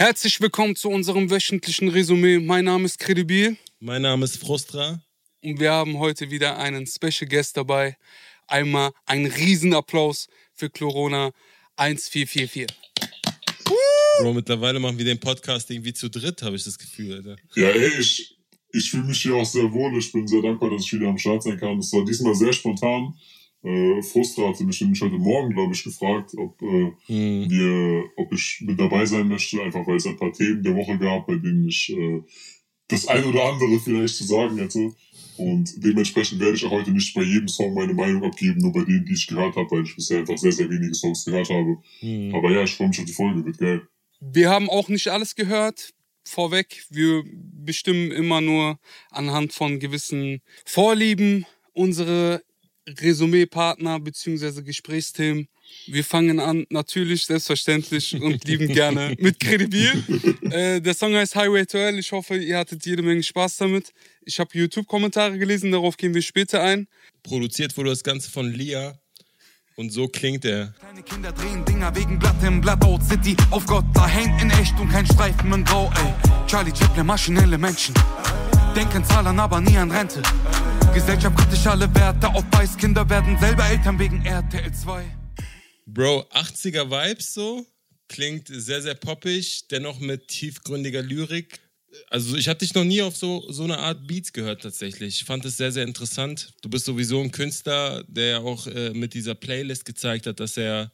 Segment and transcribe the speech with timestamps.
[0.00, 2.38] Herzlich willkommen zu unserem wöchentlichen Resümee.
[2.38, 3.58] Mein Name ist Credibil.
[3.80, 4.98] Mein Name ist Frustra.
[5.42, 7.98] Und wir haben heute wieder einen Special Guest dabei.
[8.46, 11.32] Einmal einen Riesenapplaus für Corona
[11.76, 12.66] 1444.
[14.20, 17.36] Bro, mittlerweile machen wir den Podcast irgendwie zu dritt, habe ich das Gefühl, Alter.
[17.54, 18.38] Ja, ey, ich,
[18.72, 19.98] ich fühle mich hier auch sehr wohl.
[19.98, 21.78] Ich bin sehr dankbar, dass ich wieder am Start sein kann.
[21.78, 23.12] Es war diesmal sehr spontan.
[23.62, 27.50] Äh, Frustra hatte mich nämlich heute Morgen, glaube ich, gefragt, ob, äh, Hm.
[27.50, 30.98] wir, ob ich mit dabei sein möchte, einfach weil es ein paar Themen der Woche
[30.98, 32.22] gab, bei denen ich äh,
[32.88, 34.92] das ein oder andere vielleicht zu sagen hätte.
[35.36, 38.84] Und dementsprechend werde ich auch heute nicht bei jedem Song meine Meinung abgeben, nur bei
[38.84, 41.76] denen, die ich gehört habe, weil ich bisher einfach sehr, sehr wenige Songs gehört habe.
[42.00, 42.34] Hm.
[42.34, 43.82] Aber ja, ich freue mich auf die Folge, wird geil.
[44.20, 45.90] Wir haben auch nicht alles gehört.
[46.24, 48.78] Vorweg, wir bestimmen immer nur
[49.10, 52.42] anhand von gewissen Vorlieben unsere
[53.00, 54.62] Resümee-Partner bzw.
[54.62, 55.48] Gesprächsthemen.
[55.86, 60.04] Wir fangen an, natürlich, selbstverständlich und lieben gerne mit Credibil.
[60.50, 61.98] Äh, der Song heißt Highway to Hell.
[61.98, 63.92] Ich hoffe, ihr hattet jede Menge Spaß damit.
[64.24, 66.88] Ich habe YouTube-Kommentare gelesen, darauf gehen wir später ein.
[67.22, 68.98] Produziert wurde das Ganze von Lia.
[69.76, 70.74] Und so klingt er.
[70.78, 73.36] Kleine Kinder drehen Dinger wegen Blatt im Blackout City.
[73.50, 76.46] Auf Gott, da hängt in echt und kein Streifen in Grau, ey.
[76.46, 77.94] Charlie Chaplin, maschinelle Menschen.
[78.76, 80.22] Denken Zahlen, aber nie an Rente.
[80.94, 82.76] Gesellschaft kritisch alle Werte auf Weiß.
[82.76, 85.04] Kinder werden selber Eltern wegen RTL 2.
[85.86, 87.64] Bro, 80er Vibes so.
[88.08, 91.60] Klingt sehr, sehr poppig, dennoch mit tiefgründiger Lyrik.
[92.08, 95.20] Also ich habe dich noch nie auf so, so eine Art Beats gehört tatsächlich.
[95.20, 96.54] Ich fand es sehr, sehr interessant.
[96.60, 100.56] Du bist sowieso ein Künstler, der ja auch äh, mit dieser Playlist gezeigt hat, dass
[100.56, 100.90] er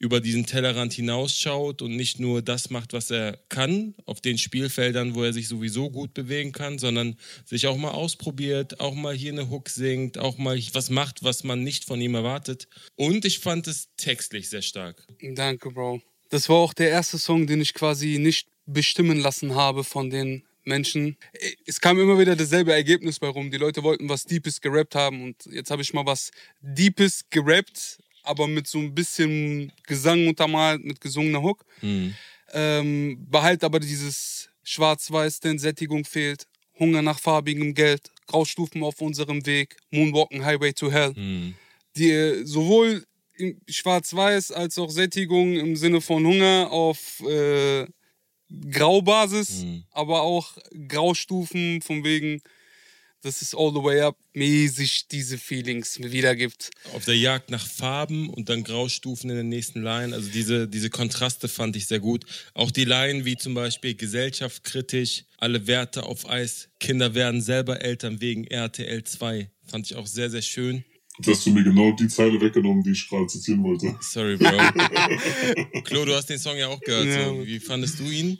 [0.00, 5.14] über diesen Tellerrand hinausschaut und nicht nur das macht, was er kann, auf den Spielfeldern,
[5.14, 9.32] wo er sich sowieso gut bewegen kann, sondern sich auch mal ausprobiert, auch mal hier
[9.32, 12.66] eine Hook singt, auch mal was macht, was man nicht von ihm erwartet.
[12.96, 15.06] Und ich fand es textlich sehr stark.
[15.20, 16.00] Danke, Bro.
[16.30, 20.44] Das war auch der erste Song, den ich quasi nicht bestimmen lassen habe von den
[20.64, 21.18] Menschen.
[21.66, 23.50] Es kam immer wieder dasselbe Ergebnis bei rum.
[23.50, 26.30] Die Leute wollten was Deepes gerappt haben und jetzt habe ich mal was
[26.62, 31.64] Deepes gerappt, aber mit so ein bisschen Gesang untermalt, mit gesungener Hook.
[31.80, 32.14] Hm.
[32.52, 36.46] Ähm, behalt aber dieses Schwarz-Weiß, denn Sättigung fehlt.
[36.78, 41.14] Hunger nach farbigem Geld, Graustufen auf unserem Weg, Moonwalken Highway to Hell.
[41.14, 41.54] Hm.
[41.96, 43.04] Die äh, sowohl
[43.68, 47.86] Schwarz-Weiß als auch Sättigung im Sinne von Hunger auf äh,
[48.70, 49.84] Graubasis, Mhm.
[49.90, 50.56] aber auch
[50.88, 52.42] Graustufen von wegen,
[53.22, 56.70] dass es all the way up mäßig diese Feelings wiedergibt.
[56.94, 60.14] Auf der Jagd nach Farben und dann Graustufen in der nächsten Line.
[60.14, 62.24] Also diese, diese Kontraste fand ich sehr gut.
[62.54, 68.20] Auch die Line wie zum Beispiel gesellschaftskritisch, alle Werte auf Eis, Kinder werden selber Eltern
[68.20, 69.50] wegen RTL 2.
[69.66, 70.84] Fand ich auch sehr, sehr schön.
[71.26, 73.94] Jetzt hast du mir genau die Zeile weggenommen, die ich gerade zitieren wollte.
[74.00, 74.50] Sorry, Bro.
[75.84, 77.06] Klo, du hast den Song ja auch gehört.
[77.06, 77.28] Ja.
[77.28, 77.46] So.
[77.46, 78.38] Wie fandest du ihn?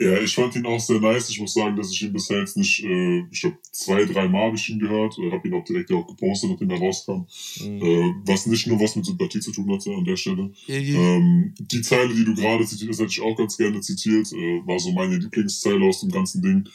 [0.00, 1.30] Ja, ich fand ihn auch sehr nice.
[1.30, 4.46] Ich muss sagen, dass ich ihn bisher jetzt nicht, äh, ich glaube, zwei, drei Mal
[4.46, 5.18] habe ich ihn gehört.
[5.18, 7.26] Äh, habe ihn auch direkt auch gepostet, nachdem er rauskam.
[7.60, 7.82] Mhm.
[7.82, 10.52] Äh, was nicht nur was mit Sympathie zu tun hatte an der Stelle.
[10.66, 10.98] Ja, ja.
[10.98, 14.32] Ähm, die Zeile, die du gerade zitiert hast, hätte ich auch ganz gerne zitiert.
[14.32, 16.68] Äh, war so meine Lieblingszeile aus dem ganzen Ding.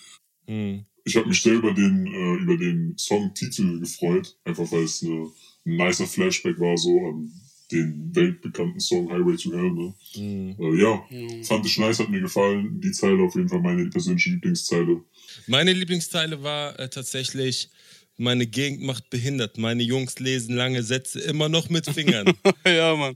[0.47, 0.85] Mhm.
[1.09, 4.37] Ich habe mich sehr über den, äh, über den Songtitel gefreut.
[4.45, 5.27] Einfach weil es eine,
[5.65, 7.31] ein nicer Flashback war, so an
[7.71, 9.71] den weltbekannten Song Highway to Hell.
[9.71, 9.93] Ne?
[10.15, 10.55] Mhm.
[10.59, 11.43] Äh, ja, Ja.
[11.43, 12.79] fand ich nice, hat mir gefallen.
[12.79, 15.01] Die Zeile auf jeden Fall meine persönliche Lieblingszeile.
[15.47, 17.69] Meine Lieblingsteile war äh, tatsächlich,
[18.17, 19.57] meine Gegend macht behindert.
[19.57, 22.31] Meine Jungs lesen lange Sätze immer noch mit Fingern.
[22.67, 23.15] ja, Mann.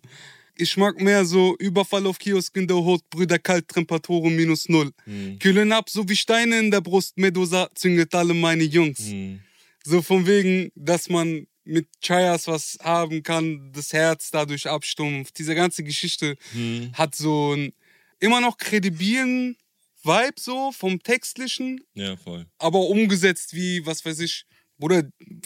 [0.55, 4.91] Ich mag mehr so Überfall auf Kiosk in der Hut, Brüder kalt, Temperatur minus null.
[5.05, 5.39] Mhm.
[5.39, 8.99] Kühlen ab, so wie Steine in der Brust, Medusa zünget alle meine Jungs.
[8.99, 9.39] Mhm.
[9.83, 15.37] So von wegen, dass man mit Chayas was haben kann, das Herz dadurch abstumpft.
[15.39, 16.91] Diese ganze Geschichte Mhm.
[16.93, 17.73] hat so einen
[18.19, 19.57] immer noch kredibilen
[20.03, 22.45] Vibe so vom Textlichen, Ja, voll.
[22.59, 24.45] aber umgesetzt wie, was weiß ich,
[24.77, 25.03] Bruder,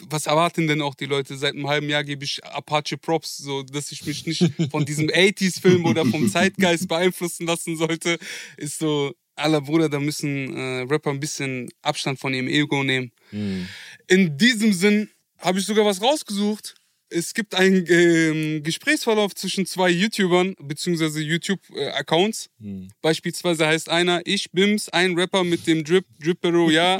[0.09, 1.37] was erwarten denn auch die Leute?
[1.37, 5.07] Seit einem halben Jahr gebe ich Apache Props, so dass ich mich nicht von diesem
[5.07, 8.17] 80s-Film oder vom Zeitgeist beeinflussen lassen sollte.
[8.57, 13.11] Ist so, aller Bruder, da müssen äh, Rapper ein bisschen Abstand von ihrem Ego nehmen.
[13.31, 13.67] Mhm.
[14.07, 15.09] In diesem Sinn
[15.39, 16.75] habe ich sogar was rausgesucht.
[17.09, 22.49] Es gibt einen ähm, Gesprächsverlauf zwischen zwei YouTubern beziehungsweise YouTube-Accounts.
[22.59, 22.89] Mhm.
[23.01, 26.99] Beispielsweise heißt einer, ich Bims, ein Rapper mit dem Drip, Drippero, ja.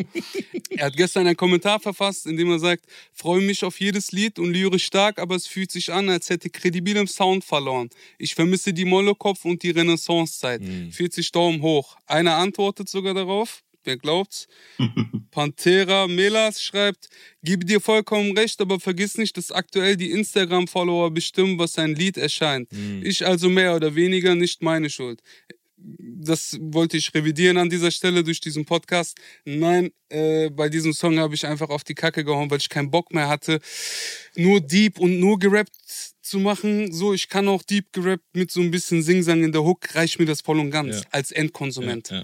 [0.70, 4.40] er hat gestern einen Kommentar verfasst, in dem er sagt, freue mich auf jedes Lied
[4.40, 7.90] und lyrisch stark, aber es fühlt sich an, als hätte kredibilem Sound verloren.
[8.18, 10.62] Ich vermisse die Mollekopf und die Renaissance-Zeit.
[10.92, 11.98] 40 Daumen hoch.
[12.06, 13.64] Einer antwortet sogar darauf.
[13.88, 14.48] Wer glaubt's?
[15.32, 17.10] Pantera Melas schreibt,
[17.42, 22.18] gebe dir vollkommen recht, aber vergiss nicht, dass aktuell die Instagram-Follower bestimmen, was ein Lied
[22.18, 22.70] erscheint.
[23.02, 25.22] Ich also mehr oder weniger nicht meine Schuld.
[25.78, 29.18] das wollte ich revidieren an dieser Stelle durch diesen Podcast.
[29.46, 32.92] Nein, äh, bei diesem Song habe ich einfach auf die Kacke gehauen, weil ich keinen
[32.92, 33.62] Bock mehr hatte,
[34.36, 35.76] nur deep und nur gerappt
[36.28, 36.92] zu machen.
[36.92, 40.20] So, ich kann auch deep gerappt mit so ein bisschen Singsang in der Hook, reicht
[40.20, 41.02] mir das voll und ganz Ja.
[41.12, 42.10] als Endkonsument.
[42.12, 42.24] Ja,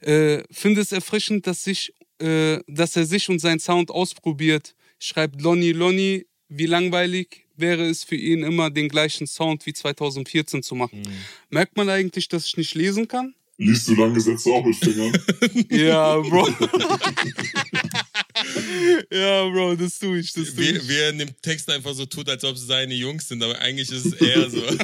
[0.00, 4.74] Äh, Finde es erfrischend, dass, sich, äh, dass er sich und seinen Sound ausprobiert.
[4.98, 10.62] Schreibt Lonnie Lonnie, wie langweilig wäre es für ihn immer, den gleichen Sound wie 2014
[10.62, 11.02] zu machen.
[11.50, 13.34] Merkt man eigentlich, dass ich nicht lesen kann?
[13.56, 15.12] Liest du lange Sätze auch mit Fingern?
[15.70, 16.48] Ja, Bro.
[19.10, 20.88] ja, Bro, das tue ich, das tue ich.
[20.88, 23.58] wie er in dem Text einfach so tut, als ob es seine Jungs sind, aber
[23.60, 24.62] eigentlich ist es eher so.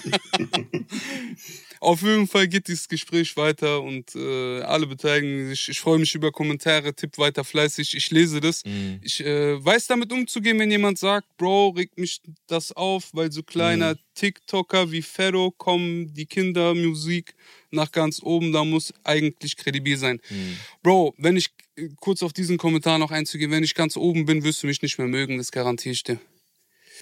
[1.83, 5.71] Auf jeden Fall geht dieses Gespräch weiter und äh, alle beteiligen sich.
[5.71, 7.97] Ich freue mich über Kommentare, tipp weiter fleißig.
[7.97, 8.63] Ich lese das.
[9.01, 13.43] Ich äh, weiß damit umzugehen, wenn jemand sagt, Bro, regt mich das auf, weil so
[13.43, 17.35] kleiner TikToker wie Ferro kommen die Kindermusik
[17.71, 20.21] nach ganz oben, da muss eigentlich kredibil sein.
[20.83, 21.49] Bro, wenn ich
[22.01, 24.99] kurz auf diesen Kommentar noch einzugehen, wenn ich ganz oben bin, wirst du mich nicht
[24.99, 26.21] mehr mögen, das garantiere ich dir.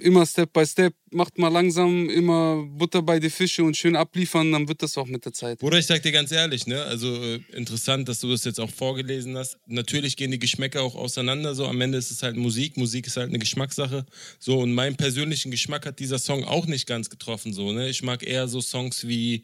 [0.00, 4.52] Immer Step by Step, macht mal langsam, immer Butter bei die Fische und schön abliefern,
[4.52, 5.58] dann wird das auch mit der Zeit.
[5.58, 6.82] Bruder, ich sag dir ganz ehrlich, ne?
[6.82, 9.58] Also äh, interessant, dass du das jetzt auch vorgelesen hast.
[9.66, 11.54] Natürlich gehen die Geschmäcker auch auseinander.
[11.54, 12.76] So am Ende ist es halt Musik.
[12.76, 14.04] Musik ist halt eine Geschmackssache.
[14.38, 17.52] So und meinen persönlichen Geschmack hat dieser Song auch nicht ganz getroffen.
[17.52, 19.42] So ne, ich mag eher so Songs wie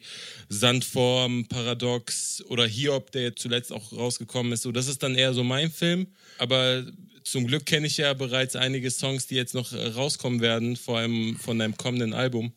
[0.49, 4.63] Sandform, Paradox oder Hiob, der jetzt zuletzt auch rausgekommen ist.
[4.63, 6.07] So das ist dann eher so mein Film.
[6.37, 6.85] Aber
[7.25, 10.99] zum Glück kenne ich ja bereits einige Songs, die jetzt noch äh, rauskommen werden, vor
[10.99, 12.53] allem von deinem kommenden Album,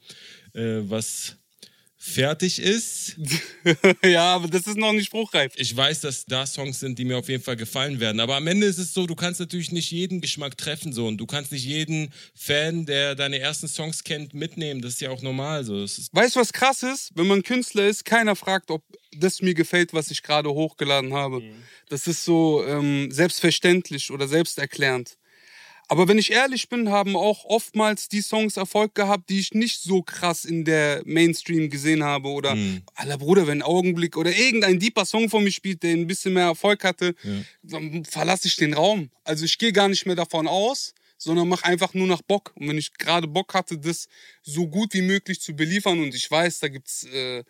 [0.55, 1.37] äh, was
[1.97, 3.17] fertig ist.
[4.05, 5.53] ja, aber das ist noch nicht spruchreif.
[5.57, 8.21] Ich weiß, dass da Songs sind, die mir auf jeden Fall gefallen werden.
[8.21, 11.17] Aber am Ende ist es so, du kannst natürlich nicht jeden Geschmack treffen so und
[11.17, 14.81] du kannst nicht jeden Fan, der deine ersten Songs kennt, mitnehmen.
[14.81, 15.75] Das ist ja auch normal so.
[15.83, 17.11] Weißt du, was krass ist?
[17.15, 18.85] Wenn man Künstler ist, keiner fragt, ob
[19.17, 21.43] das mir gefällt, was ich gerade hochgeladen habe.
[21.89, 25.17] Das ist so ähm, selbstverständlich oder selbsterklärend.
[25.91, 29.81] Aber wenn ich ehrlich bin, haben auch oftmals die Songs Erfolg gehabt, die ich nicht
[29.81, 32.29] so krass in der Mainstream gesehen habe.
[32.29, 32.55] Oder,
[32.95, 36.45] aller Bruder, wenn Augenblick oder irgendein deeper Song von mir spielt, der ein bisschen mehr
[36.45, 37.15] Erfolg hatte,
[37.63, 39.11] dann verlasse ich den Raum.
[39.25, 42.53] Also ich gehe gar nicht mehr davon aus, sondern mache einfach nur nach Bock.
[42.57, 44.09] Und wenn ich gerade Bock hatte, das
[44.43, 47.45] so gut wie möglich zu beliefern und ich weiß, da gibt's äh,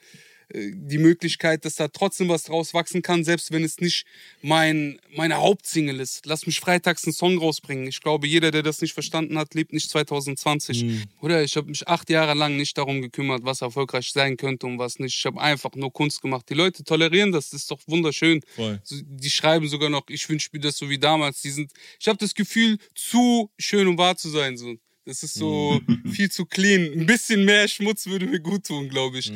[0.55, 4.07] die Möglichkeit, dass da trotzdem was draus wachsen kann, selbst wenn es nicht
[4.41, 6.25] mein, meine Hauptsingle ist.
[6.25, 7.87] Lass mich freitags einen Song rausbringen.
[7.87, 11.07] Ich glaube, jeder, der das nicht verstanden hat, lebt nicht 2020.
[11.21, 14.79] Oder ich habe mich acht Jahre lang nicht darum gekümmert, was erfolgreich sein könnte und
[14.79, 15.19] was nicht.
[15.19, 16.47] Ich habe einfach nur Kunst gemacht.
[16.49, 18.41] Die Leute tolerieren das, das ist doch wunderschön.
[18.55, 18.81] Voll.
[18.91, 21.43] Die schreiben sogar noch, ich wünsche mir das so wie damals.
[21.43, 24.57] Die sind, ich habe das Gefühl, zu schön, um wahr zu sein.
[24.57, 24.77] So.
[25.09, 25.81] Das ist so
[26.13, 26.93] viel zu clean.
[26.93, 29.33] Ein bisschen mehr Schmutz würde mir gut tun, glaube ich.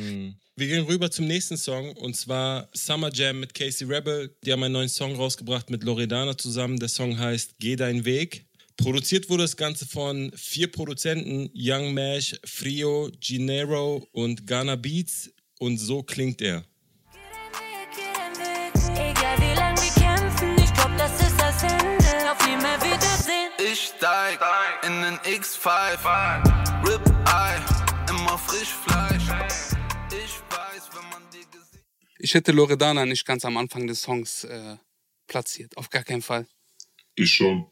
[0.55, 4.37] Wir gehen rüber zum nächsten Song und zwar Summer Jam mit Casey Rebel.
[4.45, 6.77] Die haben einen neuen Song rausgebracht mit Loredana zusammen.
[6.77, 8.45] Der Song heißt Geh dein Weg.
[8.77, 15.31] Produziert wurde das Ganze von vier Produzenten: Young Mash, Frio, Ginero und Ghana Beats.
[15.57, 16.63] Und so klingt er.
[25.03, 25.67] In den X5,
[26.87, 27.59] Rip Eye,
[28.09, 29.75] immer frisch Fleisch.
[30.09, 31.83] Ich weiß, wenn man dir gesehen.
[32.19, 34.77] Ich hätte Loredana nicht ganz am Anfang des Songs äh,
[35.27, 35.75] platziert.
[35.77, 36.47] Auf gar keinen Fall.
[37.15, 37.65] Ich schon.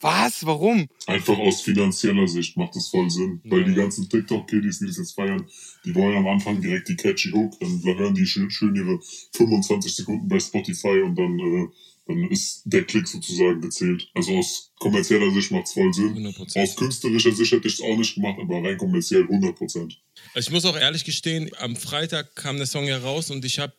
[0.00, 0.44] Was?
[0.44, 0.88] Warum?
[1.06, 3.40] Einfach aus finanzieller Sicht macht das voll Sinn.
[3.44, 5.46] Weil die ganzen TikTok-Kiddies, die das jetzt feiern,
[5.84, 8.98] die wollen am Anfang direkt die catchy Hook, dann hören die schön, schön ihre
[9.34, 11.68] 25 Sekunden bei Spotify und dann, äh,
[12.10, 14.08] dann ist der Klick sozusagen gezählt.
[14.14, 16.14] Also aus kommerzieller Sicht macht's voll Sinn.
[16.14, 16.62] 100%.
[16.62, 19.92] Aus künstlerischer Sicht hätte ich es auch nicht gemacht, aber rein kommerziell 100%.
[20.34, 23.72] Ich muss auch ehrlich gestehen, am Freitag kam der Song ja raus und ich habe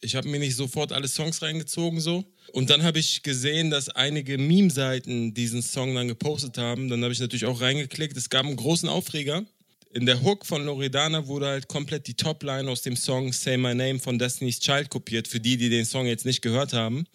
[0.00, 2.24] ich hab mir nicht sofort alle Songs reingezogen so.
[2.52, 6.88] Und dann habe ich gesehen, dass einige Meme-Seiten diesen Song dann gepostet haben.
[6.88, 8.16] Dann habe ich natürlich auch reingeklickt.
[8.16, 9.44] Es gab einen großen Aufreger.
[9.90, 13.74] In der Hook von Loredana wurde halt komplett die Topline aus dem Song Say My
[13.74, 17.06] Name von Destiny's Child kopiert, für die, die den Song jetzt nicht gehört haben.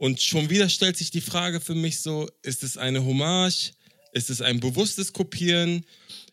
[0.00, 3.74] Und schon wieder stellt sich die Frage für mich so, ist es eine Hommage?
[4.14, 5.84] Ist es ein bewusstes Kopieren?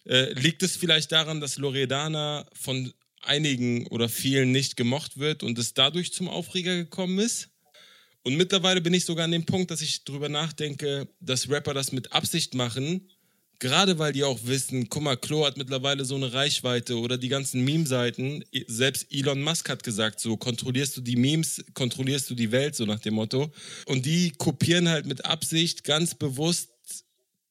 [0.06, 2.94] Äh, liegt es vielleicht daran, dass Loredana von
[3.24, 7.50] einigen oder vielen nicht gemocht wird und es dadurch zum Aufreger gekommen ist?
[8.24, 11.92] Und mittlerweile bin ich sogar an dem Punkt, dass ich drüber nachdenke, dass Rapper das
[11.92, 13.10] mit Absicht machen,
[13.60, 17.30] gerade weil die auch wissen, guck mal, Klo hat mittlerweile so eine Reichweite oder die
[17.30, 18.44] ganzen Meme-Seiten.
[18.68, 22.86] Selbst Elon Musk hat gesagt, so kontrollierst du die Memes, kontrollierst du die Welt, so
[22.86, 23.52] nach dem Motto.
[23.86, 26.70] Und die kopieren halt mit Absicht ganz bewusst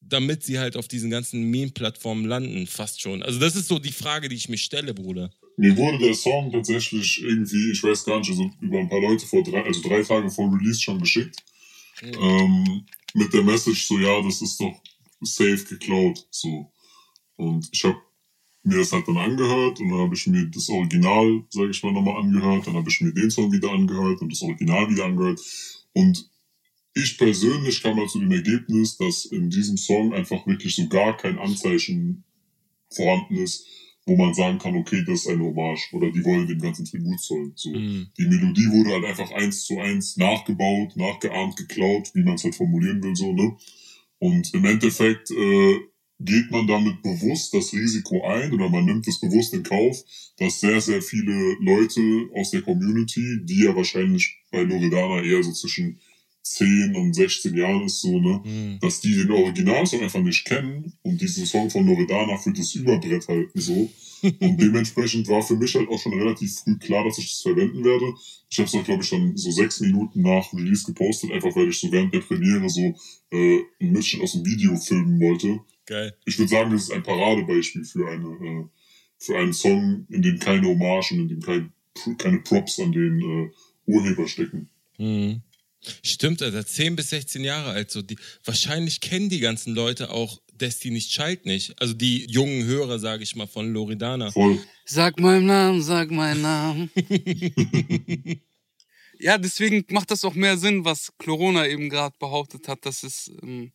[0.09, 3.23] damit sie halt auf diesen ganzen Meme-Plattformen landen, fast schon.
[3.23, 5.31] Also das ist so die Frage, die ich mir stelle, Bruder.
[5.57, 9.27] Mir wurde der Song tatsächlich irgendwie, ich weiß gar nicht, also über ein paar Leute
[9.27, 11.43] vor drei, also drei Tage vor Release schon geschickt.
[12.03, 12.85] Ähm,
[13.15, 14.81] mit der Message so, ja, das ist doch
[15.27, 16.27] safe geklaut.
[16.31, 16.73] So.
[17.37, 18.01] Und ich habe
[18.63, 21.93] mir das halt dann angehört und dann habe ich mir das Original, sage ich mal,
[21.93, 22.67] nochmal angehört.
[22.67, 25.41] Dann habe ich mir den Song wieder angehört und das Original wieder angehört.
[25.93, 26.29] Und
[26.95, 31.17] ich persönlich kam mal zu dem Ergebnis, dass in diesem Song einfach wirklich so gar
[31.17, 32.25] kein Anzeichen
[32.91, 33.67] vorhanden ist,
[34.07, 37.21] wo man sagen kann, okay, das ist eine Hommage oder die wollen dem ganzen Tribut
[37.21, 37.53] zollen.
[37.55, 37.71] So.
[37.71, 38.09] Mhm.
[38.19, 42.55] Die Melodie wurde halt einfach eins zu eins nachgebaut, nachgeahmt, geklaut, wie man es halt
[42.55, 43.57] formulieren will, so, ne?
[44.19, 45.81] Und im Endeffekt äh,
[46.19, 50.03] geht man damit bewusst das Risiko ein oder man nimmt es bewusst in Kauf,
[50.39, 52.01] dass sehr, sehr viele Leute
[52.35, 56.01] aus der Community, die ja wahrscheinlich bei Loredana eher so zwischen
[56.51, 58.79] 10 und 16 Jahren ist, so, ne, Mhm.
[58.81, 63.27] dass die den Originalsong einfach nicht kennen und diesen Song von Loredana für das Überbrett
[63.29, 63.91] halten, so.
[64.23, 67.85] Und dementsprechend war für mich halt auch schon relativ früh klar, dass ich das verwenden
[67.85, 68.15] werde.
[68.49, 71.69] Ich habe es auch, glaube ich, schon so sechs Minuten nach Release gepostet, einfach weil
[71.69, 72.95] ich so während der Premiere so
[73.31, 75.61] äh, ein Mitschnitt aus dem Video filmen wollte.
[75.85, 76.17] Geil.
[76.25, 78.65] Ich würde sagen, das ist ein Paradebeispiel für eine äh,
[79.19, 81.73] für einen Song, in dem keine Hommage und in dem kein,
[82.19, 83.51] keine Props an den äh,
[83.87, 84.69] Urheber stecken.
[84.99, 85.43] Mhm.
[86.03, 87.91] Stimmt, also 10 bis 16 Jahre alt.
[87.91, 91.81] So die, wahrscheinlich kennen die ganzen Leute auch Destiny's Child nicht.
[91.81, 94.33] Also die jungen Hörer, sage ich mal, von Loredana.
[94.33, 94.59] Voll.
[94.85, 96.91] Sag meinen Namen, sag meinen Namen.
[99.19, 103.31] ja, deswegen macht das auch mehr Sinn, was Corona eben gerade behauptet hat, dass es,
[103.43, 103.73] ähm,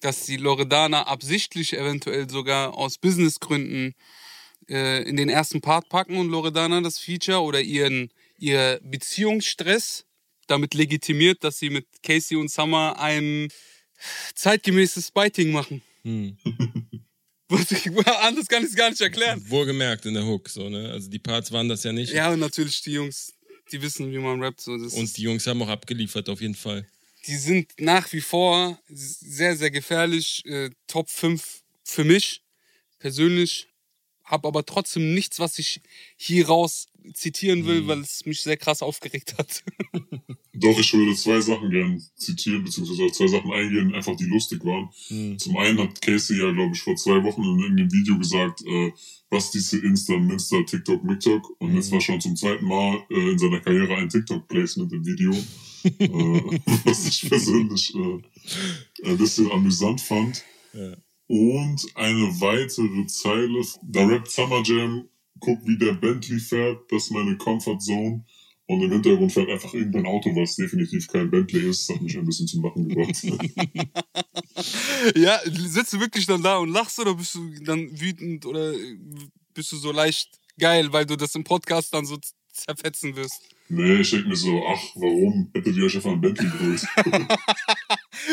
[0.00, 3.94] dass die Loredana absichtlich eventuell sogar aus Businessgründen
[4.68, 10.05] äh, in den ersten Part packen und Loredana das Feature oder ihren ihr Beziehungsstress
[10.46, 13.48] damit legitimiert, dass sie mit Casey und Summer ein
[14.34, 15.82] zeitgemäßes Biting machen.
[16.02, 16.36] Hm.
[18.22, 19.42] Anders kann ich es gar nicht erklären.
[19.48, 20.90] Wohlgemerkt in der Hook, so, ne?
[20.90, 22.12] Also die Parts waren das ja nicht.
[22.12, 23.32] Ja, und natürlich die Jungs,
[23.70, 24.60] die wissen, wie man rappt.
[24.60, 26.86] So, das Und die Jungs haben auch abgeliefert, auf jeden Fall.
[27.26, 30.44] die sind nach wie vor sehr, sehr gefährlich.
[30.44, 32.42] Äh, Top 5 für mich
[32.98, 33.68] persönlich.
[34.26, 35.80] Hab aber trotzdem nichts, was ich
[36.16, 37.86] hier raus zitieren will, Mhm.
[37.86, 39.62] weil es mich sehr krass aufgeregt hat.
[40.52, 44.64] Doch, ich würde zwei Sachen gern zitieren, beziehungsweise auf zwei Sachen eingehen, einfach die lustig
[44.64, 44.88] waren.
[45.08, 45.38] Hm.
[45.38, 48.90] Zum einen hat Casey ja, glaube ich, vor zwei Wochen in irgendeinem Video gesagt, äh,
[49.30, 51.48] was diese Insta, Minsta, TikTok, MikTok.
[51.60, 51.76] Und Mhm.
[51.76, 55.32] jetzt war schon zum zweiten Mal äh, in seiner Karriere ein TikTok-Placement im Video.
[55.84, 60.42] äh, was ich persönlich äh, ein bisschen amüsant fand.
[60.72, 60.96] Ja.
[61.28, 65.08] Und eine weitere Zeile, da rappt Summer Jam,
[65.40, 68.24] guck wie der Bentley fährt, das ist meine Comfort Zone.
[68.68, 71.88] Und im Hintergrund fährt einfach irgendein Auto, was definitiv kein Bentley ist.
[71.88, 73.22] Das hat mich ein bisschen zum Lachen gebracht.
[75.16, 78.74] ja, sitzt du wirklich dann da und lachst oder bist du dann wütend oder
[79.54, 82.18] bist du so leicht geil, weil du das im Podcast dann so
[82.52, 83.40] zerfetzen wirst?
[83.68, 86.86] Nee, ich denke mir so, ach, warum hättet ihr euch einfach ein Bentley geholt?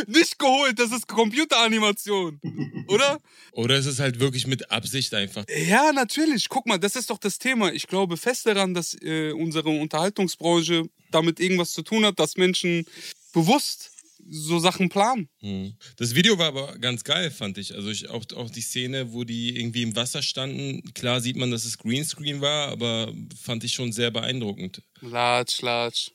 [0.07, 2.39] Nicht geholt, das ist Computeranimation,
[2.87, 3.19] oder?
[3.51, 5.45] Oder es ist halt wirklich mit Absicht einfach.
[5.67, 6.49] Ja, natürlich.
[6.49, 7.71] Guck mal, das ist doch das Thema.
[7.71, 12.85] Ich glaube fest daran, dass äh, unsere Unterhaltungsbranche damit irgendwas zu tun hat, dass Menschen
[13.31, 13.91] bewusst
[14.29, 15.29] so Sachen planen.
[15.39, 15.73] Hm.
[15.97, 17.73] Das Video war aber ganz geil, fand ich.
[17.75, 20.81] Also ich, auch, auch die Szene, wo die irgendwie im Wasser standen.
[20.93, 24.81] Klar sieht man, dass es Greenscreen war, aber fand ich schon sehr beeindruckend.
[25.01, 26.11] Latsch, latsch.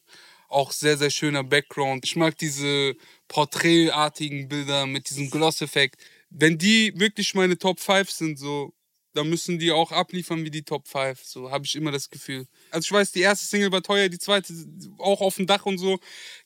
[0.49, 2.05] Auch sehr, sehr schöner Background.
[2.05, 2.97] Ich mag diese
[3.29, 6.01] porträtartigen Bilder mit diesem Gloss-Effekt.
[6.31, 8.73] Wenn die wirklich meine Top 5 sind, so,
[9.15, 11.23] dann müssen die auch abliefern wie die Top 5.
[11.23, 12.47] So habe ich immer das Gefühl.
[12.71, 14.53] Also ich weiß, die erste Single war teuer, die zweite
[14.99, 15.99] auch auf dem Dach und so.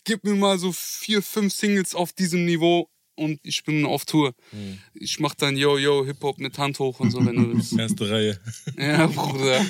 [0.04, 4.35] Gib mir mal so vier, fünf Singles auf diesem Niveau und ich bin auf Tour.
[4.95, 7.73] Ich mach dann Yo, Yo, Hip-Hop mit Hand hoch und so, wenn du willst.
[7.78, 8.40] Erste Reihe.
[8.76, 9.64] Ja, Bruder.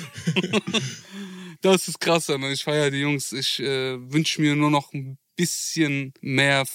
[1.61, 2.51] das ist krass, Alter.
[2.51, 3.31] Ich feiere die Jungs.
[3.33, 6.65] Ich äh, wünsche mir nur noch ein bisschen mehr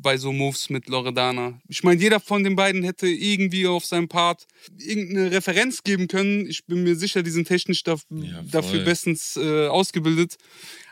[0.00, 1.60] bei so Moves mit Loredana.
[1.68, 4.46] Ich meine, jeder von den beiden hätte irgendwie auf seinem Part
[4.78, 6.46] irgendeine Referenz geben können.
[6.46, 10.36] Ich bin mir sicher, die sind technisch da, Ja, dafür bestens äh, ausgebildet.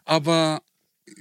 [0.04, 0.62] Aber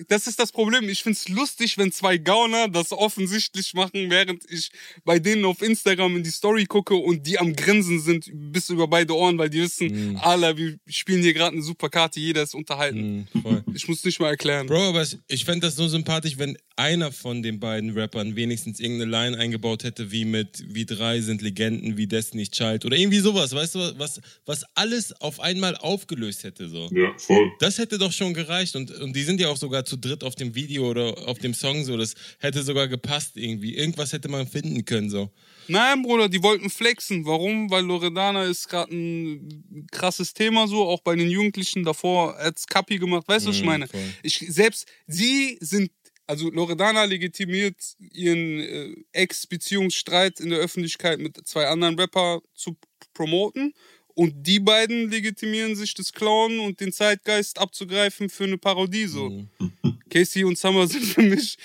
[0.08, 0.88] das ist das Problem.
[0.90, 4.70] Ich find's lustig, wenn zwei Gauner das offensichtlich machen, während ich
[5.04, 8.88] bei denen auf Instagram in die Story gucke und die am Grinsen sind bis über
[8.88, 10.18] beide Ohren, weil die wissen, Mhm.
[10.18, 13.28] Alter, wir spielen hier gerade eine super Karte, jeder ist unterhalten.
[13.32, 13.64] Hm, voll.
[13.74, 14.68] Ich muss nicht mal erklären.
[14.68, 18.80] Bro, aber ich- ich fände das so sympathisch, wenn einer von den beiden Rappern wenigstens
[18.82, 23.20] irgendeine Line eingebaut hätte, wie mit wie drei sind Legenden, wie Destiny's Child oder irgendwie
[23.20, 26.68] sowas, weißt du, was, was alles auf einmal aufgelöst hätte.
[26.68, 26.90] So.
[26.92, 27.50] Ja, voll.
[27.60, 30.36] Das hätte doch schon gereicht und, und die sind ja auch sogar zu dritt auf
[30.36, 31.96] dem Video oder auf dem Song so.
[31.98, 33.75] Das hätte sogar gepasst irgendwie.
[33.75, 35.30] Irgendwas hätte man finden können so.
[35.68, 37.25] Nein, Bruder, die wollten flexen.
[37.25, 37.70] Warum?
[37.72, 42.98] Weil Loredana ist gerade ein krasses Thema so, auch bei den Jugendlichen davor als Kapi
[43.00, 43.27] gemacht.
[43.27, 43.88] Weißt du, was ich Mhm, meine?
[43.88, 44.04] voll.
[44.22, 45.92] Ich, selbst sie sind,
[46.27, 52.77] also Loredana legitimiert ihren äh, Ex-Beziehungsstreit in der Öffentlichkeit mit zwei anderen Rapper zu
[53.13, 53.74] promoten.
[54.15, 59.29] Und die beiden legitimieren sich das Clown und den Zeitgeist abzugreifen für eine Parodie so.
[59.29, 59.50] Mhm.
[60.10, 61.57] Casey und Summer sind für mich,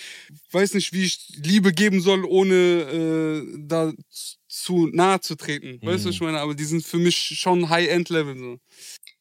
[0.51, 3.93] weiß nicht, wie ich Liebe geben soll, ohne äh, da
[4.49, 5.79] zu nahe zu treten.
[5.83, 6.41] Weißt du, was ich meine?
[6.41, 8.37] Aber die sind für mich schon High-End-Level.
[8.37, 8.59] So.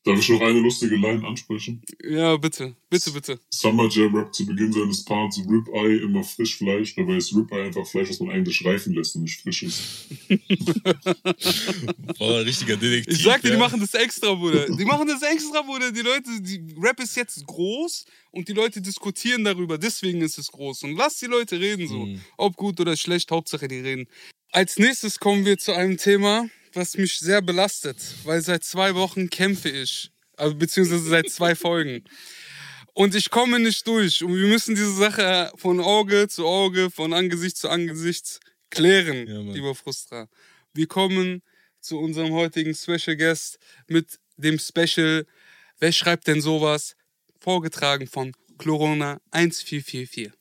[0.06, 1.82] Darf ich noch eine lustige Line ansprechen?
[2.02, 3.40] Ja, bitte, bitte, bitte.
[3.50, 6.96] Summer Jam rappt zu Beginn seines Parts Ribeye immer Frischfleisch.
[6.96, 9.82] Dabei ist Ribeye einfach Fleisch, das man eigentlich reifen lässt und nicht frisch ist.
[12.18, 13.14] Voll richtiger Detektiv.
[13.14, 13.56] Ich sag dir, ja.
[13.56, 14.68] die machen das extra, Bruder.
[14.68, 15.92] Die machen das extra, Bruder.
[15.92, 19.78] Die Leute, die Rap ist jetzt groß und die Leute diskutieren darüber.
[19.78, 20.84] Deswegen ist es groß.
[20.84, 22.06] Und lass die Leute reden so.
[22.06, 22.22] Mhm.
[22.38, 24.08] Ob gut oder schlecht, Hauptsache die reden.
[24.52, 29.30] Als nächstes kommen wir zu einem Thema, was mich sehr belastet, weil seit zwei Wochen
[29.30, 30.12] kämpfe ich.
[30.38, 32.04] Also, beziehungsweise seit zwei Folgen.
[32.94, 34.24] Und ich komme nicht durch.
[34.24, 39.40] Und wir müssen diese Sache von Auge zu Auge, von Angesicht zu Angesicht klären, Ja,
[39.54, 40.28] lieber Frustra.
[40.74, 41.42] Wir kommen
[41.82, 43.58] zu unserem heutigen Special Guest
[43.88, 45.26] mit dem Special
[45.82, 46.98] Wer schreibt denn sowas?
[47.40, 50.39] Vorgetragen von Chlorona 1444.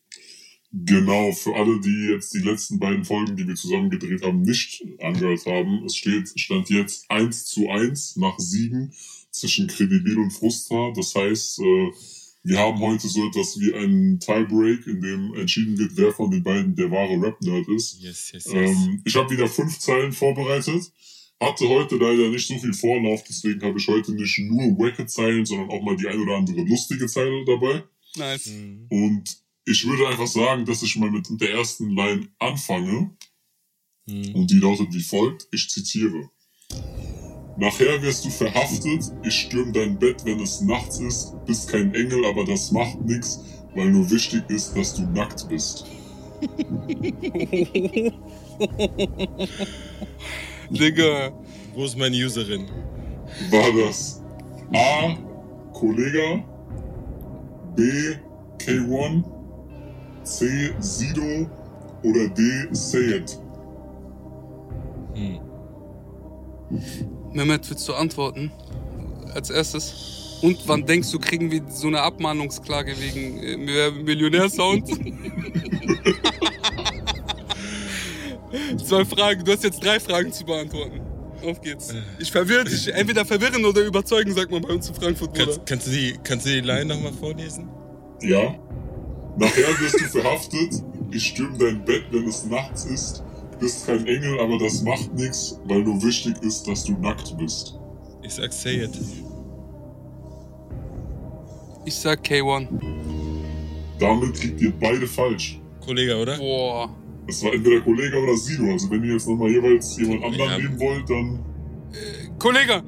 [0.71, 4.85] Genau, für alle, die jetzt die letzten beiden Folgen, die wir zusammen gedreht haben, nicht
[5.01, 5.85] angehört haben.
[5.87, 8.93] Es steht, stand jetzt 1 zu 1 nach Siegen
[9.31, 10.93] zwischen Credibil und Frustra.
[10.95, 11.91] Das heißt, äh,
[12.43, 16.43] wir haben heute so etwas wie einen Tiebreak, in dem entschieden wird, wer von den
[16.43, 18.01] beiden der wahre Rap-Nerd ist.
[18.01, 18.55] Yes, yes, yes.
[18.55, 20.93] Ähm, ich habe wieder fünf Zeilen vorbereitet.
[21.41, 25.47] Hatte heute leider nicht so viel Vorlauf, deswegen habe ich heute nicht nur wacke Zeilen,
[25.47, 27.85] sondern auch mal die ein oder andere lustige Zeile dabei.
[28.17, 28.51] Nice.
[28.91, 33.15] Und ich würde einfach sagen, dass ich mal mit der ersten Line anfange.
[34.07, 34.35] Mhm.
[34.35, 35.47] Und die lautet wie folgt.
[35.53, 36.31] Ich zitiere.
[37.59, 42.25] Nachher wirst du verhaftet, ich stürm dein Bett, wenn es nachts ist, bist kein Engel,
[42.25, 43.41] aber das macht nix,
[43.75, 45.85] weil nur wichtig ist, dass du nackt bist.
[50.71, 51.33] Digga.
[51.75, 52.69] Wo ist meine Userin?
[53.51, 54.23] War das
[54.73, 55.17] A.
[55.73, 56.45] Kollega,
[57.77, 57.83] B.
[58.59, 59.38] K1,
[60.29, 60.73] C.
[60.79, 61.49] Sido
[62.03, 62.69] oder D.
[62.73, 63.39] Sayed?
[65.15, 65.41] Hm.
[67.33, 68.53] Mehmet, willst du antworten?
[69.35, 70.39] Als erstes.
[70.43, 74.89] Und wann denkst du, kriegen wir so eine Abmahnungsklage wegen äh, Millionärsound?
[78.85, 79.45] Zwei Fragen.
[79.45, 81.01] Du hast jetzt drei Fragen zu beantworten.
[81.45, 81.95] Auf geht's.
[82.19, 82.89] Ich verwirre dich.
[82.93, 85.35] Entweder verwirren oder überzeugen, sagt man bei uns in Frankfurt.
[85.35, 87.69] Kannst, kannst, du die, kannst du die Line nochmal vorlesen?
[88.23, 88.55] Ja.
[89.39, 93.23] Nachher wirst du verhaftet, ich stürm dein Bett, wenn es nachts ist,
[93.61, 97.75] bist kein Engel, aber das macht nix, weil nur wichtig ist, dass du nackt bist.
[98.23, 98.91] Ich sag say it.
[101.85, 102.67] Ich sag K1.
[103.99, 105.59] Damit liegt ihr beide falsch.
[105.85, 106.37] Kollege, oder?
[106.37, 106.91] Boah.
[107.27, 108.65] Es war entweder Kollege oder Sido.
[108.73, 110.59] Also wenn ihr jetzt nochmal jeweils jemand anderen Ja.
[110.59, 111.45] nehmen wollt, dann
[112.39, 112.83] Kollege!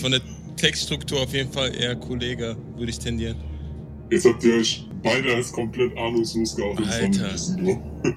[0.00, 0.20] Von der
[0.56, 3.36] Textstruktur auf jeden Fall eher Kollege, würde ich tendieren.
[4.10, 7.34] jetzt habt ihr euch beide als komplett ahnungslos war Alter.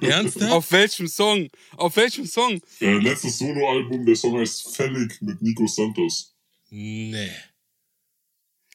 [0.00, 0.52] Ernsthaft?
[0.52, 1.48] Auf welchem Song?
[1.76, 2.60] Auf welchem Song?
[2.80, 6.34] Äh, letztes Soloalbum, der Song heißt Fällig mit Nico Santos.
[6.70, 7.30] Nee.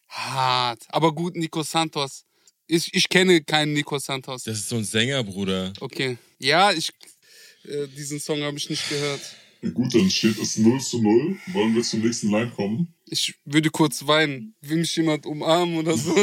[0.07, 0.85] Hart.
[0.89, 2.25] Aber gut, Nico Santos.
[2.67, 4.43] Ich, ich kenne keinen Nico Santos.
[4.43, 5.73] Das ist so ein Sänger, Bruder.
[5.79, 6.17] Okay.
[6.39, 6.91] Ja, ich.
[7.63, 9.21] Äh, diesen Song habe ich nicht gehört.
[9.61, 11.37] Ja, gut, dann steht es 0 zu 0.
[11.53, 12.93] Wollen wir zum nächsten Line kommen?
[13.13, 14.55] Ich würde kurz weinen.
[14.61, 16.15] Will mich jemand umarmen oder so?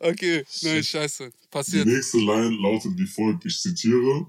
[0.00, 0.42] okay.
[0.62, 1.30] Nein, scheiße.
[1.30, 1.86] Die Passiert.
[1.86, 4.26] nächste Line lautet wie folgt, ich zitiere.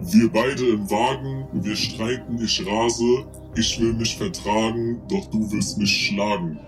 [0.00, 5.78] Wir beide im Wagen, wir streiten, ich rase, ich will mich vertragen, doch du willst
[5.78, 6.60] mich schlagen.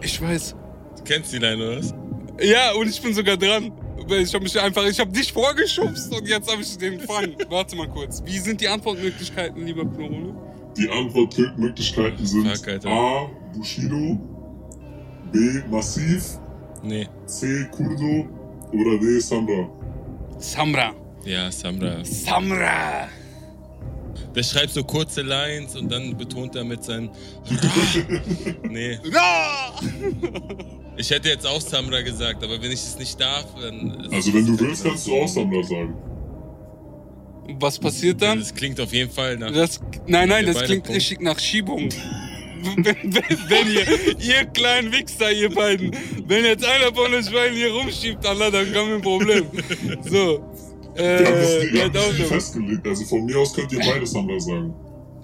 [0.00, 0.56] Ich weiß.
[0.96, 1.94] Du kennst die Line, oder was?
[2.40, 3.70] Ja, und ich bin sogar dran.
[4.06, 7.36] Weil Ich habe mich einfach, ich habe dich vorgeschubst und jetzt habe ich den Fang.
[7.50, 8.22] Warte mal kurz.
[8.24, 10.53] Wie sind die Antwortmöglichkeiten, lieber Plurone?
[10.76, 12.84] Die Antwortmöglichkeiten sind Fuck.
[12.86, 13.30] A.
[13.54, 14.18] Bushido,
[15.32, 15.38] B.
[15.70, 16.38] Massiv,
[16.82, 17.08] Nee.
[17.26, 17.66] C.
[17.70, 18.28] Kurdo
[18.72, 19.18] oder D.
[19.20, 19.68] Samra.
[20.38, 20.92] Samra.
[21.24, 22.04] Ja, Samra.
[22.04, 23.08] Samra.
[24.34, 27.08] Der schreibt so kurze Lines und dann betont er mit seinen.
[28.68, 28.98] nee.
[30.96, 34.08] Ich hätte jetzt auch Samra gesagt, aber wenn ich es nicht darf, dann.
[34.12, 35.94] Also wenn du willst, kannst du auch Sammler sagen.
[37.60, 38.38] Was passiert dann?
[38.40, 39.52] Das klingt auf jeden Fall nach.
[39.52, 40.96] Das, nein, nein, das klingt Punkt.
[40.96, 41.88] richtig nach Schiebung.
[42.76, 45.94] wenn, wenn, wenn ihr, ihr kleinen Wichser, ihr beiden,
[46.26, 49.46] wenn jetzt einer von euch beiden hier rumschiebt, Allah, dann haben wir ein Problem.
[50.04, 50.42] So.
[50.96, 52.24] Wir haben das, Äh, ja, das Daumen.
[52.28, 52.86] festgelegt.
[52.86, 54.72] Also von mir aus könnt ihr beide Sammler sagen.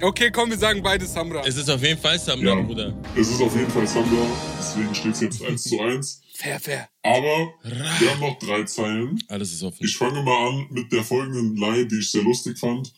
[0.03, 1.43] okay, komm, wir sagen beide Samra.
[1.47, 2.61] Es ist auf jeden Fall Samra, Ja.
[2.61, 2.93] Bruder.
[3.17, 4.27] Es ist auf jeden Fall Sammler,
[4.59, 6.23] deswegen steht es jetzt 1 zu 1.
[6.41, 6.89] Fair, fair.
[7.03, 7.53] Aber
[7.99, 9.23] wir haben noch drei Zeilen.
[9.29, 9.85] Alles ist offen.
[9.85, 12.91] Ich fange mal an mit der folgenden Line, die ich sehr lustig fand.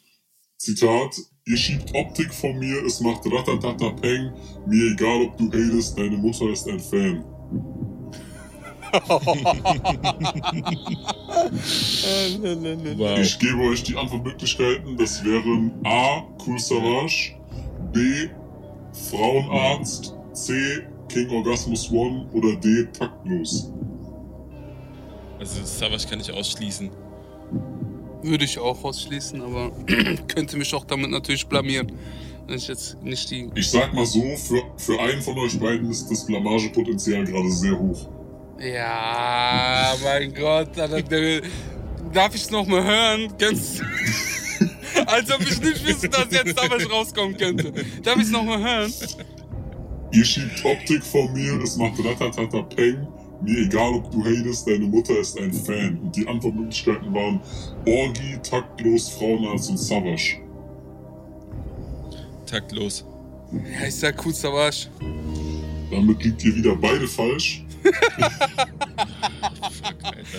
[0.58, 4.32] Zitat, ihr schiebt Optik von mir, es macht Ratatata Peng,
[4.68, 7.24] mir egal ob du hatest, deine Mutter ist ein Fan.
[12.96, 13.18] Wow.
[13.18, 16.28] Ich gebe euch die Antwortmöglichkeiten, das wären A.
[16.46, 17.34] Cool Savage,
[17.92, 18.28] B.
[19.10, 20.86] Frauenarzt, C.
[21.12, 22.86] King Orgasmus One oder D.
[22.92, 23.70] Taktlos.
[25.38, 26.90] Also, Savage kann ich ausschließen.
[28.22, 29.72] Würde ich auch ausschließen, aber
[30.28, 31.92] könnte mich auch damit natürlich blamieren.
[32.46, 33.50] Wenn ich jetzt nicht die.
[33.54, 37.78] Ich sag mal so, für, für einen von euch beiden ist das Blamagepotenzial gerade sehr
[37.78, 38.08] hoch.
[38.58, 41.42] Ja, mein Gott, Alter, der,
[42.12, 43.32] darf ich es nochmal hören?
[43.38, 43.80] Ganz.
[45.06, 47.72] Als ob ich nicht wüsste, dass jetzt damals rauskommen könnte.
[48.02, 48.92] Darf ich es nochmal hören?
[50.12, 53.06] Ihr schiebt Optik von mir, es macht Ratatata Peng.
[53.40, 55.98] Mir egal, ob du hatest, deine Mutter ist ein Fan.
[55.98, 57.40] Und die Antwortmöglichkeiten waren
[57.86, 60.38] Orgi, Taktlos, Frauenarzt und Savage.
[62.46, 63.04] Taktlos.
[63.52, 64.88] Ja, ich sag cool Savage.
[65.90, 67.64] Damit liegt ihr wieder beide falsch.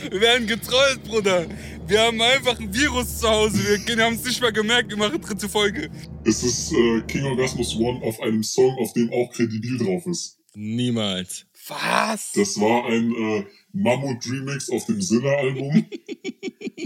[0.10, 1.46] Wir werden getrollt, Bruder.
[1.86, 3.60] Wir haben einfach ein Virus zu Hause.
[3.86, 4.90] Wir haben es nicht mal gemerkt.
[4.90, 5.90] Wir machen dritte Folge.
[6.24, 10.40] Es ist äh, King Orgasmus One auf einem Song, auf dem auch Kredibil drauf ist.
[10.54, 11.46] Niemals.
[11.68, 12.32] Was?
[12.34, 15.86] Das war ein äh, Mammut-Remix auf dem Sinner-Album.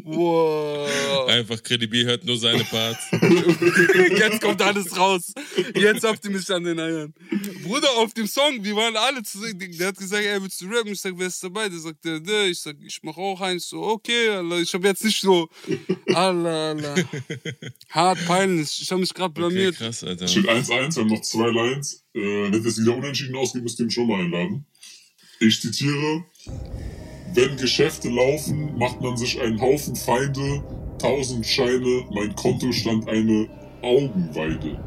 [0.09, 1.27] Wow.
[1.27, 3.07] Einfach kredibil hört nur seine Parts.
[3.11, 5.33] Jetzt kommt alles raus.
[5.75, 7.13] Jetzt habt ihr mich an den Eiern.
[7.63, 9.59] Bruder, auf dem Song, wir waren alle zusammen.
[9.77, 10.93] Der hat gesagt, ey, willst du rappen?
[10.93, 11.67] Ich sag, wer ist dabei?
[11.67, 12.45] Der sagt, der, der.
[12.45, 13.67] Ich sag, ich mach auch eins.
[13.67, 14.59] So, okay, Allah.
[14.61, 15.49] Ich hab jetzt nicht so.
[16.13, 16.95] Allah, Allah.
[17.89, 18.81] Hart peinlich.
[18.81, 19.75] Ich hab mich gerade Okay, blamiert.
[19.75, 20.25] krass, Alter.
[20.29, 22.05] Steht 1-1, wir haben noch zwei Lines.
[22.13, 22.19] Äh,
[22.51, 24.65] wenn es wieder unentschieden ausgeht, müsst ihr ihn schon mal einladen.
[25.39, 26.23] Ich zitiere.
[27.33, 30.63] Wenn Geschäfte laufen, macht man sich einen Haufen Feinde,
[30.97, 33.47] tausend Scheine, mein Kontostand eine
[33.83, 34.79] Augenweide.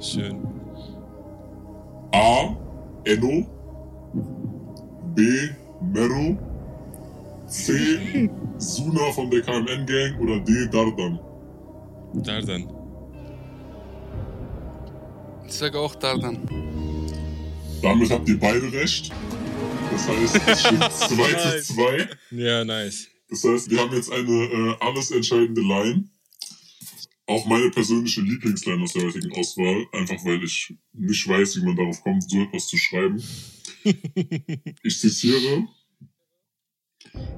[0.00, 0.36] Schön.
[2.12, 2.56] A.
[3.04, 3.46] Enno.
[5.14, 5.22] B.
[5.92, 6.38] Mero.
[7.46, 8.30] C.
[8.56, 10.66] Suna von der KMN Gang oder D.
[10.68, 11.20] Dardan.
[12.14, 12.72] Dardan.
[15.46, 16.38] Ich sag auch Dardan.
[17.84, 19.12] Damit habt ihr beide recht.
[19.90, 22.08] Das heißt, es steht 2 zu 2.
[22.30, 23.08] Ja, nice.
[23.28, 26.08] Das heißt, wir haben jetzt eine äh, alles entscheidende Line.
[27.26, 31.76] Auch meine persönliche Lieblingsline aus der heutigen Auswahl, einfach weil ich nicht weiß, wie man
[31.76, 33.22] darauf kommt, so etwas zu schreiben.
[34.82, 35.68] Ich zitiere.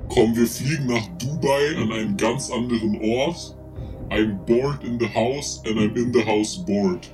[0.09, 3.57] Komm, wir fliegen nach Dubai an einen ganz anderen Ort.
[4.11, 7.11] I'm bored in the house and I'm in the house bored.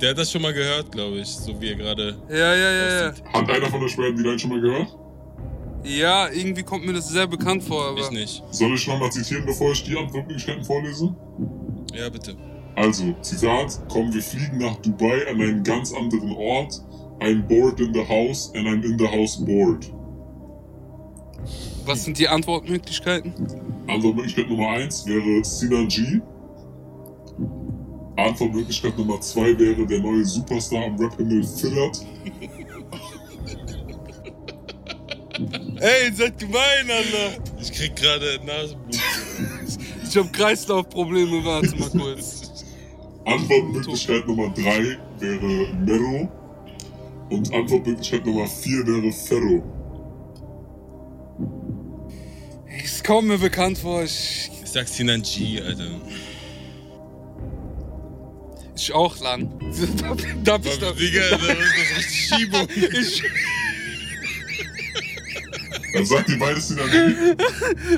[0.00, 2.16] Der hat das schon mal gehört, glaube ich, so wie er gerade.
[2.28, 3.12] Ja, ja, ja, ja.
[3.32, 4.96] Hat einer von euch beiden die Line schon mal gehört?
[5.84, 8.00] Ja, irgendwie kommt mir das sehr bekannt vor, aber.
[8.00, 8.42] Ich nicht.
[8.50, 11.14] Soll ich nochmal zitieren, bevor ich die Antwortmöglichkeiten vorlese?
[11.94, 12.36] Ja, bitte.
[12.76, 16.80] Also, Zitat, komm, wir fliegen nach Dubai an einen ganz anderen Ort.
[17.20, 19.90] I'm bored in the house and I'm in the house bored.
[21.84, 23.32] Was sind die Antwortmöglichkeiten?
[23.88, 26.20] Antwortmöglichkeit Nummer 1 wäre Sinan G.
[28.18, 32.04] Antwortmöglichkeit Nummer 2 wäre der neue Superstar am Rap-Himmel Fillert.
[35.80, 37.40] Ey, seid gemein, Alter.
[37.60, 38.98] Ich krieg gerade Nasenblut.
[40.08, 42.64] Ich hab Kreislaufprobleme, warte mal kurz.
[43.24, 46.28] Antwortmöglichkeit Nummer 3 wäre Mero.
[47.30, 49.62] Und Antwortmöglichkeit Nummer 4 wäre Ferro.
[52.84, 54.02] Es kommt mir bekannt vor.
[54.02, 55.84] Ich, Ich sag Sinan G, Alter.
[58.80, 59.48] Ich auch, Lan.
[60.00, 62.68] Darf, darf ich da, Digga, da ist das richtig Schiebung.
[63.00, 63.22] ich,
[65.94, 67.34] Dann sagt ihr beides Sinan G.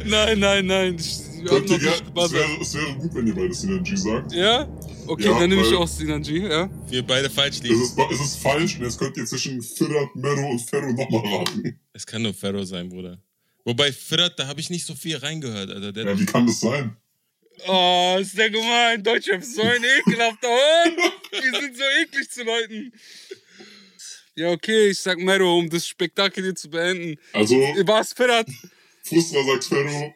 [0.08, 0.96] nein, nein, nein.
[0.98, 3.60] Ich, ich hab Könnt ihr noch nicht es, wäre, es wäre gut, wenn ihr beides
[3.60, 4.32] Sinan G sagt.
[4.32, 4.68] Ja?
[5.06, 6.70] Okay, Ja, dann nehme ich auch Sinanji, ja?
[6.88, 7.82] Wir beide falsch Es liegen.
[7.82, 11.80] ist, es ist falsch und jetzt könnt ihr zwischen Fillert, Mero und Ferro nochmal raten.
[11.92, 13.18] Es kann nur Ferro sein, Bruder.
[13.64, 15.92] Wobei Firat, da habe ich nicht so viel reingehört, Alter.
[15.92, 16.96] Der, Ja, wie kann das sein?
[17.66, 19.02] Oh, ist der gemein.
[19.02, 20.98] Deutschrap ist so ein ekelhafter Hund.
[21.32, 22.92] Die sind so eklig zu Leuten.
[24.34, 27.18] Ja, okay, ich sag Mero, um das Spektakel hier zu beenden.
[27.32, 28.46] Also, Was, Firat?
[29.02, 30.14] Frustra sagt Ferro,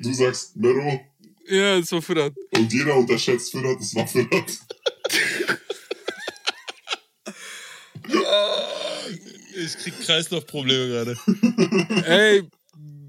[0.00, 1.00] du sagst Mero
[1.48, 2.34] Ja, es war Firat.
[2.50, 4.52] und jeder unterschätzt Firat, das war Firat.
[9.56, 11.16] ich krieg Kreislaufprobleme gerade.
[12.06, 12.42] Ey,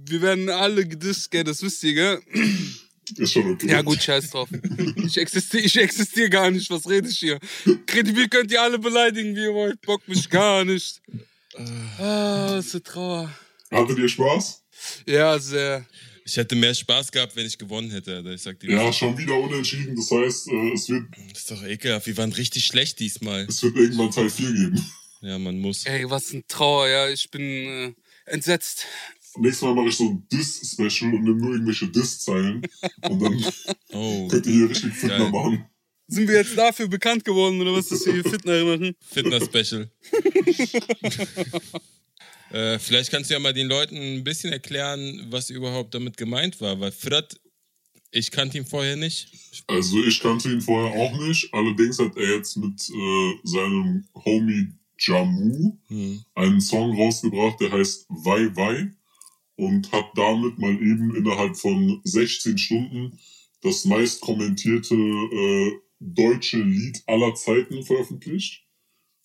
[0.10, 2.22] wir werden alle gedisst, gell, das wisst ihr, gell?
[3.16, 3.68] Ist schon okay.
[3.70, 4.50] Ja, gut, scheiß drauf.
[5.06, 7.40] Ich existiere ich existier gar nicht, was rede ich hier?
[7.86, 9.82] Kredibil könnt ihr alle beleidigen, wie ihr wollt.
[9.82, 11.02] Bock mich gar nicht.
[11.98, 13.34] Ah, ist eine Trauer.
[13.72, 14.64] Hattet ihr Spaß?
[15.06, 15.86] Ja, sehr.
[16.26, 18.22] Ich hätte mehr Spaß gehabt, wenn ich gewonnen hätte.
[18.36, 19.96] Ich sag dir, Ja, schon wieder unentschieden.
[19.96, 22.06] Das heißt, äh, es wird, das ist doch ekelhaft.
[22.06, 23.46] Wir waren richtig schlecht diesmal.
[23.48, 24.86] es wird irgendwann Teil 4 geben.
[25.22, 25.86] Ja, man muss.
[25.86, 27.10] Ey, was ein Trauer, ja.
[27.10, 27.94] Ich bin äh,
[28.26, 28.86] entsetzt.
[29.40, 32.62] Nächstes Mal mache ich so ein Diss-Special und nehme nur irgendwelche Diss-Zeilen.
[33.10, 33.46] Und dann
[33.94, 35.32] Oh, könnt ihr hier richtig Fitner Geil.
[35.32, 35.66] machen.
[36.10, 38.96] Sind wir jetzt dafür bekannt geworden, oder was, dass wir hier Fitner machen?
[39.10, 39.90] Fitness-Special.
[42.52, 46.60] äh, vielleicht kannst du ja mal den Leuten ein bisschen erklären, was überhaupt damit gemeint
[46.62, 46.80] war.
[46.80, 47.38] Weil Firat,
[48.12, 49.28] ich kannte ihn vorher nicht.
[49.68, 51.54] Also ich kannte ihn vorher auch nicht.
[51.54, 54.68] Allerdings hat er jetzt mit äh, seinem Homie
[55.00, 56.24] Jamu Hm.
[56.36, 58.92] einen Song rausgebracht, der heißt Wei Wei
[59.58, 63.20] und hat damit mal eben innerhalb von 16 Stunden
[63.62, 68.64] das meist kommentierte äh, deutsche Lied aller Zeiten veröffentlicht.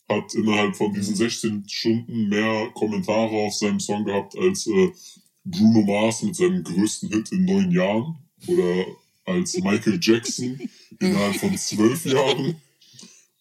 [0.09, 4.91] Hat innerhalb von diesen 16 Stunden mehr Kommentare auf seinem Song gehabt als äh,
[5.45, 8.87] Bruno Mars mit seinem größten Hit in neun Jahren oder
[9.25, 10.59] als Michael Jackson
[10.99, 12.57] innerhalb von zwölf Jahren.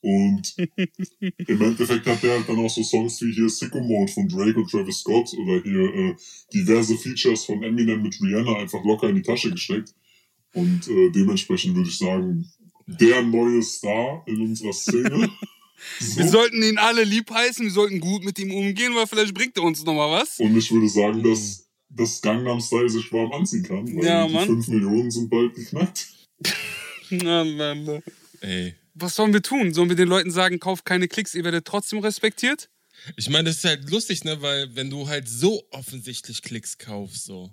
[0.03, 4.27] Und im Endeffekt hat der halt dann auch so Songs wie hier Sicko Mode von
[4.27, 6.15] Drake und Travis Scott oder hier äh,
[6.53, 9.93] diverse Features von Eminem mit Rihanna einfach locker in die Tasche gesteckt.
[10.53, 12.51] Und äh, dementsprechend würde ich sagen,
[12.87, 15.29] der neue Star in unserer Szene.
[16.15, 16.31] Wir So.
[16.31, 19.63] sollten ihn alle lieb heißen, wir sollten gut mit ihm umgehen, weil vielleicht bringt er
[19.63, 20.39] uns noch mal was.
[20.39, 24.33] Und ich würde sagen, dass das Gangnam Style sich warm anziehen kann, weil Ja, die
[24.33, 24.45] Mann.
[24.45, 26.07] 5 Millionen sind bald geknackt.
[27.09, 27.99] Na, na, na.
[28.41, 28.75] Ey.
[28.93, 29.73] Was sollen wir tun?
[29.73, 32.69] Sollen wir den Leuten sagen, kauft keine Klicks, ihr werdet trotzdem respektiert?
[33.15, 34.41] Ich meine, das ist halt lustig, ne?
[34.41, 37.51] Weil wenn du halt so offensichtlich Klicks kaufst, so.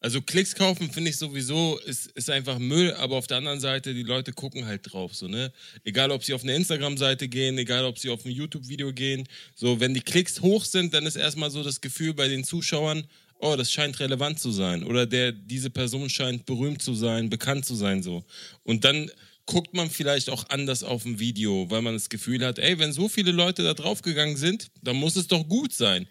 [0.00, 3.94] Also Klicks kaufen finde ich sowieso ist, ist einfach Müll, aber auf der anderen Seite,
[3.94, 5.52] die Leute gucken halt drauf, so, ne?
[5.84, 9.26] Egal, ob sie auf eine Instagram-Seite gehen, egal, ob sie auf ein YouTube-Video gehen.
[9.56, 13.04] So, wenn die Klicks hoch sind, dann ist erstmal so das Gefühl bei den Zuschauern,
[13.40, 14.84] oh, das scheint relevant zu sein.
[14.84, 18.24] Oder der, diese Person scheint berühmt zu sein, bekannt zu sein, so.
[18.62, 19.10] Und dann
[19.48, 22.92] guckt man vielleicht auch anders auf ein Video, weil man das Gefühl hat, ey, wenn
[22.92, 26.06] so viele Leute da draufgegangen sind, dann muss es doch gut sein.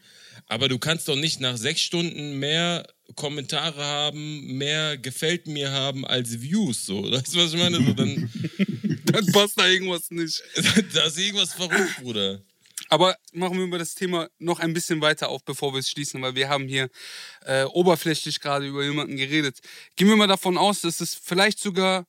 [0.47, 6.05] Aber du kannst doch nicht nach sechs Stunden mehr Kommentare haben, mehr gefällt mir haben
[6.05, 7.11] als Views, so.
[7.11, 7.77] Weißt du, was ich meine?
[7.77, 8.29] So, dann,
[9.11, 10.41] Dann passt da irgendwas nicht.
[10.93, 12.41] da ist irgendwas verrückt, Bruder.
[12.89, 16.21] Aber machen wir über das Thema noch ein bisschen weiter auf, bevor wir es schließen,
[16.21, 16.89] weil wir haben hier
[17.45, 19.59] äh, oberflächlich gerade über jemanden geredet.
[19.95, 22.05] Gehen wir mal davon aus, dass es vielleicht sogar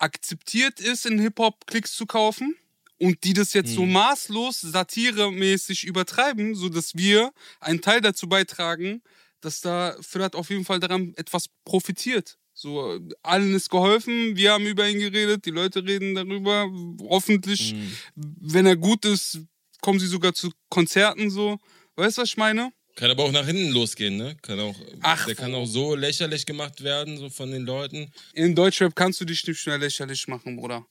[0.00, 2.56] akzeptiert ist, in Hip-Hop Klicks zu kaufen
[2.98, 9.02] und die das jetzt so maßlos satiremäßig übertreiben, sodass wir einen Teil dazu beitragen,
[9.40, 12.36] dass da vielleicht auf jeden Fall daran etwas profitiert.
[12.52, 16.68] So, allen ist geholfen, wir haben über ihn geredet, die Leute reden darüber.
[17.08, 17.74] Hoffentlich,
[18.14, 19.40] wenn er gut ist,
[19.80, 21.58] kommen sie sogar zu Konzerten so.
[21.96, 22.70] Weißt du, was ich meine?
[22.96, 24.36] Kann aber auch nach hinten losgehen, ne?
[24.42, 28.12] Kann auch, Ach, der kann auch so lächerlich gemacht werden, so von den Leuten.
[28.34, 30.86] In Deutschrap kannst du dich nicht schnell lächerlich machen, Bruder.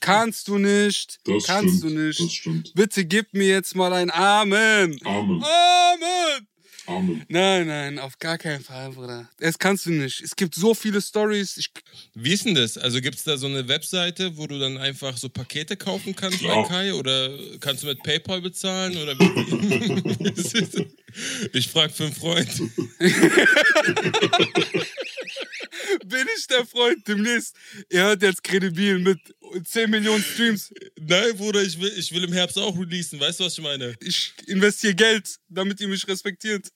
[0.00, 1.18] Kannst du nicht.
[1.24, 1.82] Das kannst stimmt.
[1.82, 2.20] du nicht.
[2.20, 2.72] Das stimmt.
[2.74, 4.98] Bitte gib mir jetzt mal ein Amen.
[5.04, 5.44] Amen.
[5.44, 6.46] Amen.
[7.28, 9.28] Nein, nein, auf gar keinen Fall, Bruder.
[9.38, 10.20] Das kannst du nicht.
[10.20, 11.56] Es gibt so viele Stories.
[11.56, 11.70] Ich,
[12.14, 12.76] Wie ist denn das?
[12.78, 16.42] Also gibt es da so eine Webseite, wo du dann einfach so Pakete kaufen kannst
[16.42, 16.62] bei.
[16.68, 16.92] Kai?
[16.94, 18.96] Oder kannst du mit PayPal bezahlen?
[18.96, 19.12] Oder
[21.52, 22.50] ich frage für einen Freund.
[26.04, 27.54] bin ich der Freund demnächst.
[27.88, 29.18] Er hört jetzt kredibil mit
[29.64, 30.72] 10 Millionen Streams.
[31.00, 33.20] Nein, Bruder, ich will, ich will im Herbst auch releasen.
[33.20, 33.94] Weißt du, was ich meine?
[34.00, 36.68] Ich investiere Geld, damit ihr mich respektiert.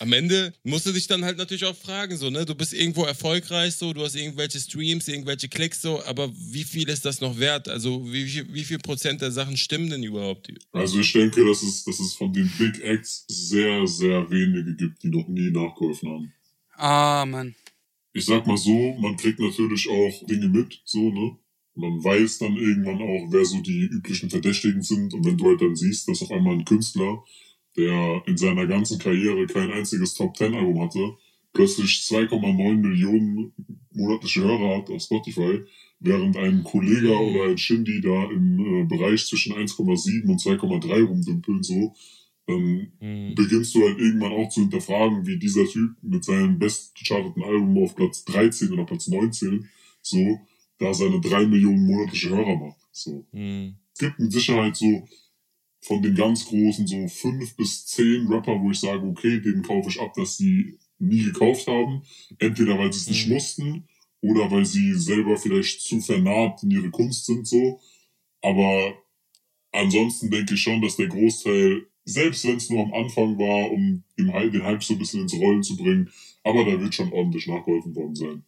[0.00, 2.44] Am Ende musst du dich dann halt natürlich auch fragen, so, ne?
[2.46, 6.88] Du bist irgendwo erfolgreich, so, du hast irgendwelche Streams, irgendwelche Klicks, so, aber wie viel
[6.88, 7.68] ist das noch wert?
[7.68, 10.52] Also, wie, viel- wie viel Prozent der Sachen stimmen denn überhaupt?
[10.72, 15.02] Also ich denke, dass es, dass es von den Big Acts sehr, sehr wenige gibt,
[15.02, 16.32] die noch nie nachgeholfen haben.
[16.76, 17.54] Amen.
[18.12, 21.36] Ich sag mal so, man kriegt natürlich auch Dinge mit, so, ne?
[21.74, 25.14] Man weiß dann irgendwann auch, wer so die üblichen Verdächtigen sind.
[25.14, 27.22] Und wenn du halt dann siehst, dass auf einmal ein Künstler,
[27.78, 31.14] der in seiner ganzen Karriere kein einziges Top-Ten-Album hatte,
[31.54, 33.52] plötzlich 2,9 Millionen
[33.92, 35.60] monatliche Hörer hat auf Spotify,
[36.00, 41.62] während ein Kollege oder ein Shindy da im äh, Bereich zwischen 1,7 und 2,3 rumdümpeln,
[41.62, 41.94] so,
[42.46, 43.34] dann Mhm.
[43.34, 47.94] beginnst du halt irgendwann auch zu hinterfragen, wie dieser Typ mit seinem bestgecharteten Album auf
[47.94, 49.68] Platz 13 oder Platz 19
[50.02, 50.38] so
[50.78, 52.78] da seine 3 Millionen monatliche Hörer macht.
[52.92, 53.26] So.
[53.32, 53.74] Mhm.
[53.92, 55.06] Es gibt mit Sicherheit so
[55.80, 59.88] von den ganz großen so fünf bis zehn Rapper, wo ich sage, okay, denen kaufe
[59.88, 62.02] ich ab, dass sie nie gekauft haben.
[62.38, 63.34] Entweder weil sie es nicht Mhm.
[63.34, 63.88] mussten
[64.20, 67.80] oder weil sie selber vielleicht zu vernarbt in ihre Kunst sind so.
[68.42, 68.94] Aber
[69.72, 74.02] ansonsten denke ich schon, dass der Großteil, selbst wenn es nur am Anfang war, um
[74.18, 76.10] den Hype, den Hype so ein bisschen ins Rollen zu bringen,
[76.42, 78.44] aber da wird schon ordentlich nachgeholfen worden sein.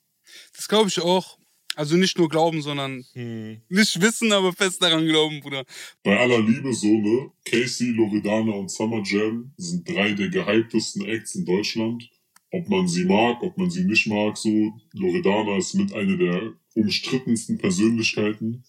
[0.57, 1.40] Das glaube ich auch.
[1.81, 3.63] Also nicht nur glauben, sondern Mhm.
[3.71, 5.65] nicht wissen, aber fest daran glauben, Bruder.
[6.05, 7.31] Bei aller Liebe so, ne?
[7.47, 12.07] Casey, Loredana und Summer Jam sind drei der gehyptesten Acts in Deutschland.
[12.53, 14.51] Ob man sie mag, ob man sie nicht mag, so.
[14.93, 18.63] Loredana ist mit einer der umstrittensten Persönlichkeiten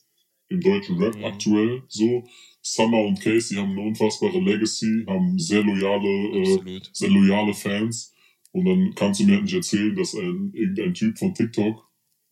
[0.47, 1.25] im deutschen Rap Mhm.
[1.25, 2.23] aktuell, so.
[2.61, 6.07] Summer und Casey haben eine unfassbare Legacy, haben sehr loyale,
[6.43, 8.13] äh, sehr loyale Fans.
[8.53, 11.90] Und dann kannst du mir halt nicht erzählen, dass ein, irgendein Typ von TikTok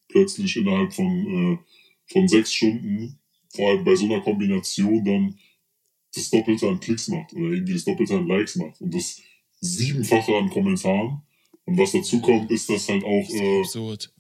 [0.09, 1.57] plötzlich innerhalb von, äh,
[2.11, 3.19] von sechs Stunden,
[3.55, 5.39] vor allem bei so einer Kombination, dann
[6.13, 9.21] das Doppelte an Klicks macht oder irgendwie das Doppelte an Likes macht und das
[9.61, 11.21] siebenfache an Kommentaren.
[11.65, 13.63] Und was dazu kommt, ist, dass halt auch, äh,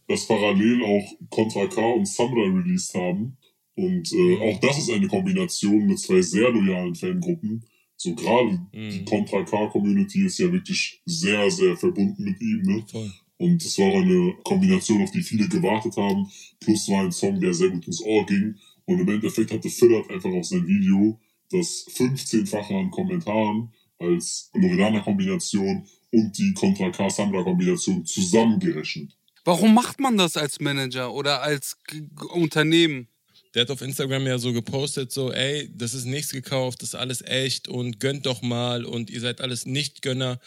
[0.07, 3.37] dass parallel auch Contra K und Samra released haben.
[3.75, 7.65] Und äh, auch das ist eine Kombination mit zwei sehr loyalen Fangruppen.
[7.95, 9.05] So gerade die Mhm.
[9.05, 12.61] Contra K-Community ist ja wirklich sehr, sehr verbunden mit ihm.
[12.61, 12.85] Ne?
[12.89, 13.11] Voll.
[13.39, 16.29] Und es war auch eine Kombination, auf die viele gewartet haben.
[16.59, 18.55] Plus war ein Song, der sehr gut ins Ohr ging.
[18.85, 25.87] Und im Endeffekt hatte Fiddart einfach auf sein Video das 15-fache an Kommentaren als Loredana-Kombination
[26.11, 29.15] und die Contra K-Samra-Kombination zusammengerechnet.
[29.45, 33.07] Warum macht man das als Manager oder als G G Unternehmen?
[33.55, 36.95] Der hat auf Instagram ja so gepostet, so, ey, das ist nichts gekauft, das ist
[36.95, 40.39] alles echt und gönnt doch mal und ihr seid alles Nicht-Gönner.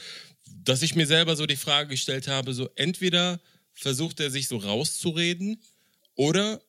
[0.65, 3.41] Dass ich mir selber so die Frage gestellt habe, so entweder
[3.73, 5.61] versucht er sich so rauszureden
[6.15, 6.61] oder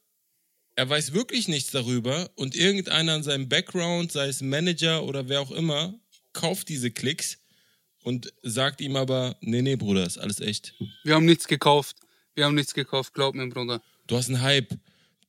[0.75, 5.41] er weiß wirklich nichts darüber und irgendeiner in seinem Background, sei es Manager oder wer
[5.41, 5.93] auch immer,
[6.33, 7.37] kauft diese Klicks
[8.03, 10.73] und sagt ihm aber, nee, nee, Bruder, ist alles echt.
[11.03, 11.97] Wir haben nichts gekauft.
[12.35, 13.81] Wir haben nichts gekauft, glaub mir, Bruder.
[14.07, 14.73] Du hast einen Hype.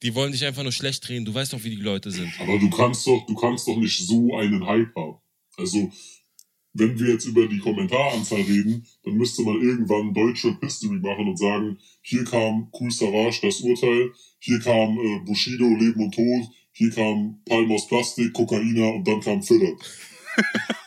[0.02, 1.24] Die wollen dich einfach nur schlecht drehen.
[1.24, 2.32] Du weißt doch, wie die Leute sind.
[2.40, 5.18] Aber du kannst doch, du kannst doch nicht so einen Hype haben.
[5.56, 5.90] Also,
[6.74, 11.38] wenn wir jetzt über die Kommentaranzahl reden, dann müsste man irgendwann Deutsche History machen und
[11.38, 16.90] sagen, hier kam Cool Savage das Urteil, hier kam äh, Bushido Leben und Tod, hier
[16.90, 19.72] kam Palm aus Plastik, Kokainer und dann kam Filler.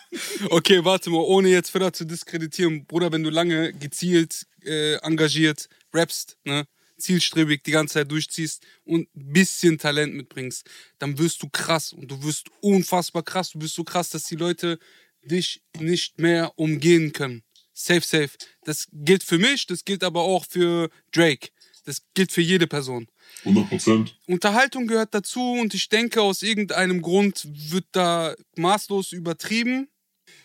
[0.50, 5.70] Okay, warte mal, ohne jetzt Fedder zu diskreditieren, Bruder, wenn du lange gezielt, äh, engagiert
[5.94, 10.68] rappst, ne, zielstrebig die ganze Zeit durchziehst und ein bisschen Talent mitbringst,
[11.00, 13.52] dann wirst du krass und du wirst unfassbar krass.
[13.52, 14.80] Du bist so krass, dass die Leute
[15.24, 17.44] dich nicht mehr umgehen können.
[17.74, 18.32] Safe, safe.
[18.64, 21.50] Das gilt für mich, das gilt aber auch für Drake.
[21.86, 23.08] Das gilt für jede Person.
[23.46, 24.20] 100 Prozent.
[24.26, 29.88] Unterhaltung gehört dazu und ich denke, aus irgendeinem Grund wird da maßlos übertrieben.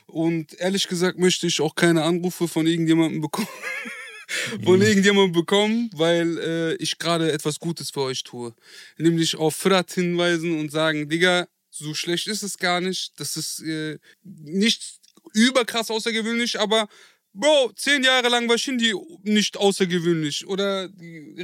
[0.07, 3.49] Und ehrlich gesagt möchte ich auch keine Anrufe von irgendjemandem bekommen.
[4.65, 8.55] von irgendjemandem bekommen, weil äh, ich gerade etwas Gutes für euch tue.
[8.99, 13.19] Nämlich auf Frat hinweisen und sagen, Digga, so schlecht ist es gar nicht.
[13.19, 15.01] Das ist äh, nicht
[15.33, 16.89] überkrass außergewöhnlich, aber
[17.35, 20.47] Bro, zehn Jahre lang war Shindy nicht außergewöhnlich.
[20.47, 20.91] Oder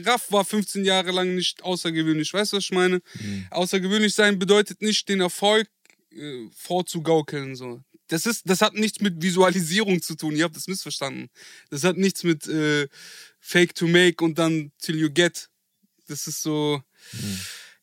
[0.04, 2.34] Raff war 15 Jahre lang nicht außergewöhnlich.
[2.34, 3.00] Weißt du, was ich meine?
[3.50, 5.66] Außergewöhnlich sein bedeutet nicht, den Erfolg
[6.12, 7.56] äh, vorzugaukeln.
[7.56, 7.82] So.
[8.08, 10.36] Das, ist, das hat nichts mit Visualisierung zu tun.
[10.36, 11.30] Ihr habt das missverstanden.
[11.70, 12.86] Das hat nichts mit äh,
[13.40, 15.48] Fake to Make und dann Till You Get.
[16.06, 16.82] Das ist so.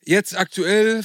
[0.04, 1.04] Jetzt aktuell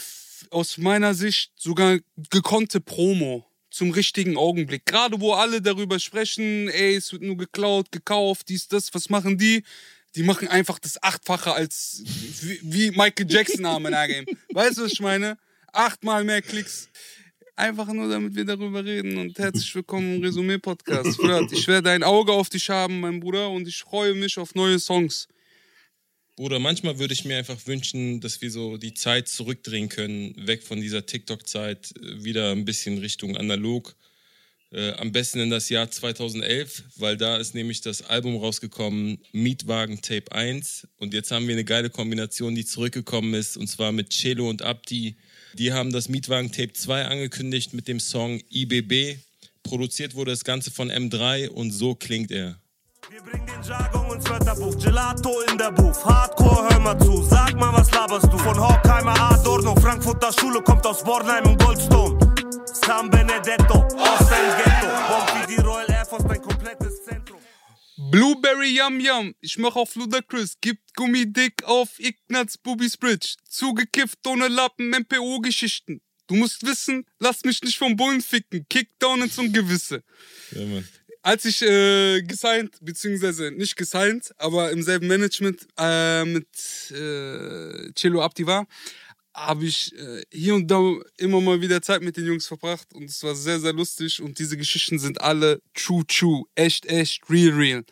[0.51, 4.85] aus meiner Sicht sogar gekonnte Promo zum richtigen Augenblick.
[4.85, 9.37] Gerade wo alle darüber sprechen, ey, es wird nur geklaut, gekauft, dies, das, was machen
[9.37, 9.63] die?
[10.15, 12.03] Die machen einfach das Achtfache als
[12.41, 14.25] wie, wie Michael Jackson am Game.
[14.53, 15.37] Weißt du, was ich meine?
[15.71, 16.89] Achtmal mehr Klicks.
[17.55, 19.17] Einfach nur, damit wir darüber reden.
[19.17, 21.19] Und herzlich willkommen im Resümee-Podcast.
[21.51, 24.79] Ich werde ein Auge auf dich haben, mein Bruder, und ich freue mich auf neue
[24.79, 25.27] Songs.
[26.41, 30.63] Bruder, manchmal würde ich mir einfach wünschen, dass wir so die Zeit zurückdrehen können, weg
[30.63, 33.95] von dieser TikTok-Zeit, äh, wieder ein bisschen Richtung analog.
[34.71, 40.01] Äh, am besten in das Jahr 2011, weil da ist nämlich das Album rausgekommen, Mietwagen
[40.01, 40.87] Tape 1.
[40.97, 44.63] Und jetzt haben wir eine geile Kombination, die zurückgekommen ist, und zwar mit Cello und
[44.63, 45.17] Abdi.
[45.53, 49.19] Die haben das Mietwagen Tape 2 angekündigt mit dem Song IBB.
[49.61, 52.59] Produziert wurde das Ganze von M3 und so klingt er.
[53.11, 56.05] Wir bringen den Jargon ins Wörterbuch, Gelato in der Booth.
[56.05, 58.37] Hardcore, hör mal zu, sag mal, was laberst du?
[58.37, 62.17] Von Horkheimer Adorno, Frankfurter Schule kommt aus Bornheim und Goldstone.
[62.65, 64.87] San Benedetto, aus dein Ghetto.
[65.09, 67.41] Bomb wie die Royal Air Force, dein komplettes Zentrum.
[68.11, 74.47] Blueberry Yum Yum, ich mach auf Ludacris, gibt Gummidick auf Ignaz Bubis Bridge, zugekifft ohne
[74.47, 75.99] Lappen, MPO-Geschichten.
[76.27, 80.01] Du musst wissen, lass mich nicht vom Bullen ficken, Kickdown ins Ungewisse.
[80.51, 80.87] Ja, Mann.
[81.23, 86.47] Als ich äh, gesigned, beziehungsweise nicht gesigned, aber im selben Management äh, mit
[86.91, 88.65] äh, Cello Abdi war,
[89.35, 90.79] habe ich äh, hier und da
[91.17, 94.39] immer mal wieder Zeit mit den Jungs verbracht und es war sehr, sehr lustig und
[94.39, 97.83] diese Geschichten sind alle true, true, echt, echt, real, real.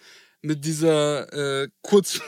[0.42, 2.20] Mit dieser äh, kurz,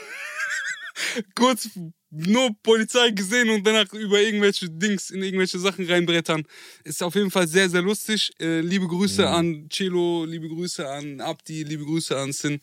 [1.34, 1.68] kurz
[2.12, 6.44] nur Polizei gesehen und danach über irgendwelche Dings in irgendwelche Sachen reinbrettern.
[6.84, 8.30] Ist auf jeden Fall sehr, sehr lustig.
[8.38, 12.60] Äh, liebe Grüße an Celo, liebe Grüße an Abdi, liebe Grüße an Sin.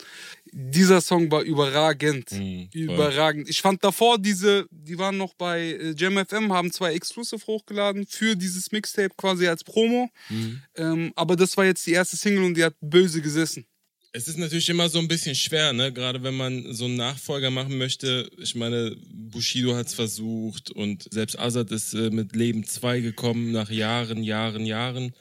[0.51, 2.31] Dieser Song war überragend.
[2.31, 3.49] Mhm, überragend.
[3.49, 8.05] Ich fand davor diese, die waren noch bei äh, Jam FM, haben zwei Exclusive hochgeladen
[8.05, 10.09] für dieses Mixtape quasi als Promo.
[10.29, 10.61] Mhm.
[10.75, 13.65] Ähm, aber das war jetzt die erste Single und die hat böse gesessen.
[14.11, 15.93] Es ist natürlich immer so ein bisschen schwer, ne?
[15.93, 18.29] Gerade wenn man so einen Nachfolger machen möchte.
[18.37, 23.51] Ich meine, Bushido hat es versucht und selbst Azad ist äh, mit Leben 2 gekommen
[23.51, 25.13] nach Jahren, Jahren, Jahren.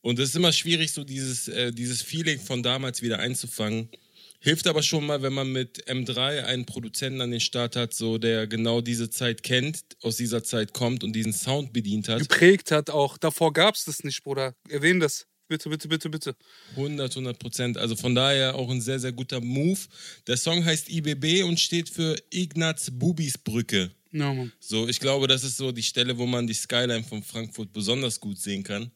[0.00, 3.90] Und es ist immer schwierig, so dieses, äh, dieses Feeling von damals wieder einzufangen.
[4.40, 8.16] Hilft aber schon mal, wenn man mit M3 einen Produzenten an den Start hat, so
[8.16, 12.20] der genau diese Zeit kennt, aus dieser Zeit kommt und diesen Sound bedient hat.
[12.20, 13.18] Geprägt hat auch.
[13.18, 14.54] Davor gab's das nicht, Bruder.
[14.68, 15.26] Erwähn das.
[15.50, 16.36] Bitte, bitte, bitte, bitte.
[16.76, 17.76] 100, 100 Prozent.
[17.76, 19.80] Also von daher auch ein sehr, sehr guter Move.
[20.28, 23.90] Der Song heißt IBB und steht für Ignaz Bubis Brücke.
[24.12, 24.52] Ja, Mann.
[24.60, 28.20] So, ich glaube, das ist so die Stelle, wo man die Skyline von Frankfurt besonders
[28.20, 28.92] gut sehen kann.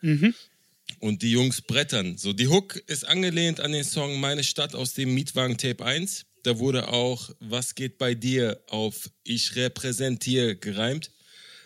[1.00, 2.16] Und die Jungs brettern.
[2.18, 6.24] So, die Hook ist angelehnt an den Song Meine Stadt aus dem Mietwagen Tape 1.
[6.44, 11.11] Da wurde auch Was geht bei dir auf Ich repräsentiere gereimt.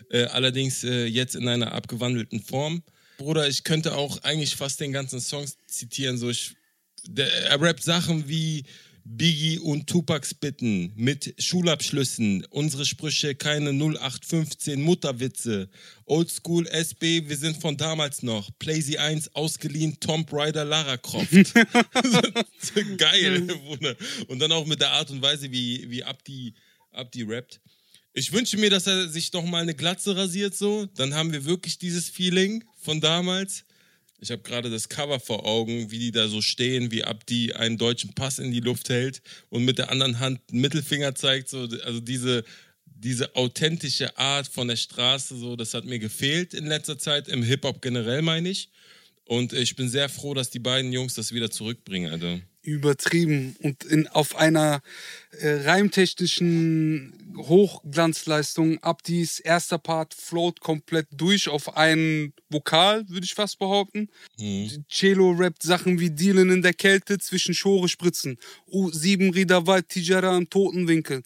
[0.08, 2.82] Äh, allerdings äh, jetzt in einer abgewandelten Form.
[3.18, 6.16] Bruder, ich könnte auch eigentlich fast den ganzen Song zitieren.
[6.16, 6.54] So, ich,
[7.04, 8.64] der, er rappt Sachen wie
[9.04, 15.68] Biggie und Tupacs Bitten mit Schulabschlüssen, unsere Sprüche keine 0815 Mutterwitze,
[16.04, 21.32] Oldschool SB, wir sind von damals noch, Playsy 1 ausgeliehen, Tomb Raider Lara Croft.
[22.98, 23.96] Geil, Bruder.
[24.28, 26.54] Und dann auch mit der Art und Weise, wie, wie Abdi,
[26.92, 27.60] Abdi rappt.
[28.12, 30.86] Ich wünsche mir, dass er sich noch mal eine Glatze rasiert so.
[30.86, 33.66] Dann haben wir wirklich dieses Feeling von damals.
[34.18, 37.76] Ich habe gerade das Cover vor Augen, wie die da so stehen, wie Abdi einen
[37.76, 39.20] deutschen Pass in die Luft hält
[39.50, 41.50] und mit der anderen Hand einen Mittelfinger zeigt.
[41.50, 42.44] So, also diese,
[42.86, 47.42] diese authentische Art von der Straße, so, das hat mir gefehlt in letzter Zeit, im
[47.42, 48.70] Hip-Hop generell meine ich.
[49.26, 52.40] Und ich bin sehr froh, dass die beiden Jungs das wieder zurückbringen, Alter.
[52.68, 53.56] Übertrieben.
[53.60, 54.82] Und in, auf einer
[55.40, 58.82] äh, reimtechnischen Hochglanzleistung.
[58.82, 64.08] Abdis erster Part float komplett durch auf einen Vokal, würde ich fast behaupten.
[64.88, 68.38] Cello rappt Sachen wie Dealen in der Kälte zwischen Schore spritzen.
[68.70, 71.22] U7 Rieder Wald, Tijara im Totenwinkel.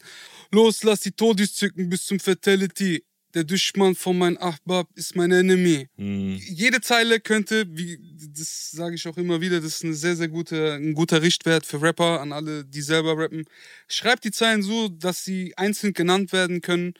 [0.51, 3.03] Los, lass die Todis zücken bis zum Fatality.
[3.33, 5.87] Der Duschmann von mein Ahbab ist mein Enemy.
[5.97, 7.97] Jede Zeile könnte, wie
[8.35, 11.65] das sage ich auch immer wieder, das ist eine sehr, sehr gute, ein guter Richtwert
[11.65, 13.45] für Rapper, an alle, die selber rappen.
[13.87, 16.93] Schreibt die Zeilen so, dass sie einzeln genannt werden können,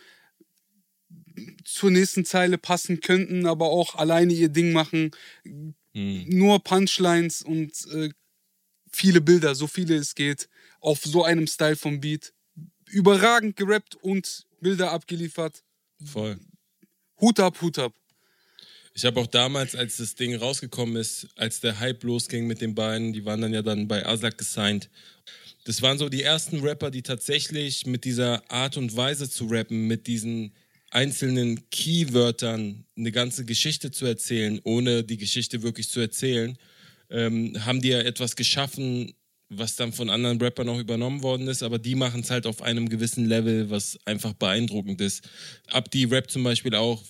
[1.64, 5.12] zur nächsten Zeile passen könnten, aber auch alleine ihr Ding machen.
[5.94, 8.10] Nur Punchlines und äh,
[8.92, 12.34] viele Bilder, so viele es geht, auf so einem Style vom Beat.
[12.90, 15.64] Überragend gerappt und Bilder abgeliefert.
[16.06, 16.40] Voll.
[17.20, 17.94] Hut ab, Hut ab.
[18.96, 22.76] Ich habe auch damals, als das Ding rausgekommen ist, als der Hype losging mit den
[22.76, 24.90] beiden, die waren dann ja dann bei Aslak gesigned.
[25.66, 29.88] Das waren so die ersten Rapper, die tatsächlich mit dieser Art und Weise zu rappen,
[29.88, 30.54] mit diesen
[30.92, 36.58] einzelnen Keywörtern eine ganze Geschichte zu erzählen, ohne die Geschichte wirklich zu erzählen,
[37.10, 39.14] ähm, haben die ja etwas geschaffen,
[39.58, 42.62] was dann von anderen Rappern auch übernommen worden ist, aber die machen es halt auf
[42.62, 45.28] einem gewissen Level, was einfach beeindruckend ist.
[45.72, 47.04] Abdi rappt zum Beispiel auch,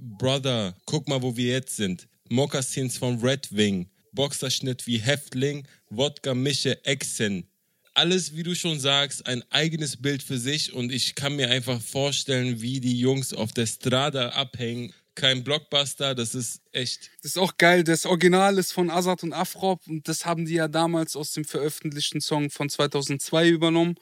[0.00, 2.08] Brother, guck mal, wo wir jetzt sind.
[2.28, 7.48] Mokassins von Red Wing, Boxerschnitt wie Häftling, Wodka Mische Exen.
[7.94, 11.80] Alles, wie du schon sagst, ein eigenes Bild für sich und ich kann mir einfach
[11.80, 14.92] vorstellen, wie die Jungs auf der Strada abhängen.
[15.16, 17.10] Kein Blockbuster, das ist echt.
[17.22, 17.84] Das ist auch geil.
[17.84, 21.46] Das Original ist von Azad und Afrop und das haben die ja damals aus dem
[21.46, 23.94] veröffentlichten Song von 2002 übernommen.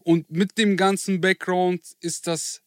[0.00, 2.60] Und mit dem ganzen Background ist das.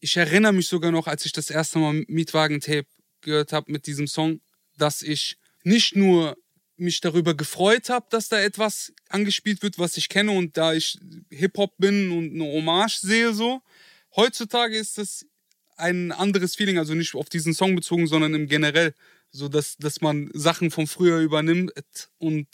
[0.00, 2.86] Ich erinnere mich sogar noch, als ich das erste Mal Mietwagen-Tape
[3.20, 4.40] gehört habe mit diesem Song,
[4.78, 6.38] dass ich nicht nur
[6.78, 10.98] mich darüber gefreut habe, dass da etwas angespielt wird, was ich kenne und da ich
[11.30, 13.60] Hip-Hop bin und eine Hommage sehe so.
[14.16, 15.26] Heutzutage ist das
[15.78, 18.94] ein anderes Feeling, also nicht auf diesen Song bezogen, sondern im generell,
[19.30, 21.72] so dass, dass man Sachen von früher übernimmt
[22.18, 22.46] und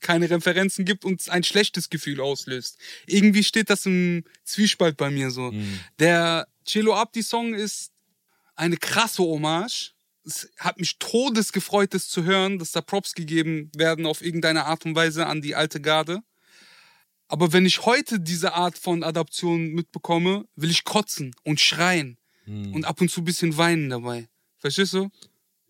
[0.00, 2.78] keine Referenzen gibt und ein schlechtes Gefühl auslöst.
[3.06, 5.52] Irgendwie steht das im Zwiespalt bei mir so.
[5.98, 7.92] Der Cello Abdi Song ist
[8.56, 9.94] eine krasse Hommage.
[10.24, 14.66] Es hat mich todes gefreut, das zu hören, dass da Props gegeben werden auf irgendeine
[14.66, 16.22] Art und Weise an die alte Garde.
[17.32, 22.84] Aber wenn ich heute diese Art von Adaption mitbekomme, will ich kotzen und schreien und
[22.84, 24.28] ab und zu ein bisschen weinen dabei.
[24.58, 25.08] Verstehst du?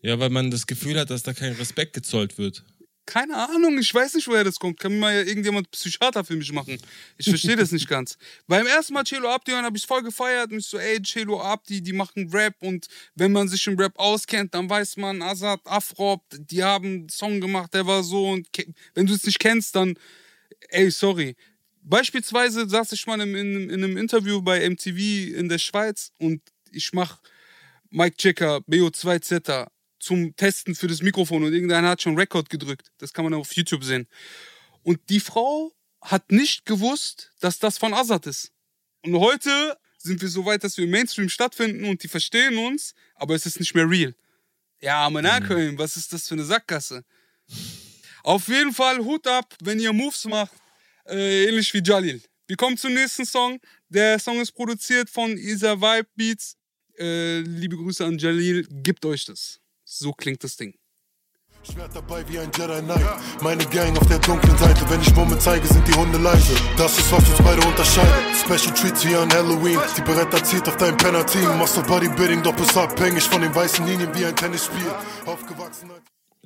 [0.01, 2.65] Ja, weil man das Gefühl hat, dass da kein Respekt gezollt wird.
[3.05, 4.77] Keine Ahnung, ich weiß nicht, woher das kommt.
[4.77, 6.77] Kann mir mal irgendjemand Psychiater für mich machen.
[7.17, 8.17] Ich verstehe das nicht ganz.
[8.47, 11.41] Beim ersten Mal Cello Abdi hören habe ich voll gefeiert und ich so, ey, Cello
[11.41, 15.61] Abdi, die machen Rap und wenn man sich im Rap auskennt, dann weiß man, Azad,
[15.63, 18.49] Afrop, die haben einen Song gemacht, der war so und
[18.95, 19.93] wenn du es nicht kennst, dann,
[20.67, 21.37] ey, sorry.
[21.83, 26.41] Beispielsweise saß ich mal in, in, in einem Interview bei MTV in der Schweiz und
[26.71, 27.19] ich mach
[27.89, 29.67] Mike Checker, BO2Z
[29.99, 32.91] zum Testen für das Mikrofon und irgendeiner hat schon Rekord gedrückt.
[32.97, 34.07] Das kann man auf YouTube sehen.
[34.81, 38.51] Und die Frau hat nicht gewusst, dass das von Azad ist.
[39.03, 42.93] Und heute sind wir so weit, dass wir im Mainstream stattfinden und die verstehen uns,
[43.15, 44.15] aber es ist nicht mehr real.
[44.81, 47.05] Ja, Monaco, was ist das für eine Sackgasse?
[48.23, 50.51] Auf jeden Fall Hut ab, wenn ihr Moves macht,
[51.07, 52.21] äh, ähnlich wie Jalil.
[52.47, 53.59] Wir kommen zum nächsten Song.
[53.89, 56.55] Der Song ist produziert von Isa Vibe Beats.
[56.97, 59.59] Äh, liebe Grüße an Jalil, gebt euch das.
[59.83, 60.73] So klingt das Ding.
[61.63, 63.05] Schwert dabei wie ein Jedi Knight.
[63.41, 64.81] Meine Gang auf der dunklen Seite.
[64.89, 66.53] Wenn ich Bombe zeige, sind die Hunde leise.
[66.77, 68.13] Das ist, was uns beide unterscheidet.
[68.35, 69.79] Special Treats wie an Halloween.
[69.97, 71.57] Die Beretta zieht auf dein Penner-Team.
[71.57, 74.91] Machst du Bodybuilding, bist abhängig von den weißen Linien wie ein Tennisspiel.
[75.25, 75.89] Aufgewachsen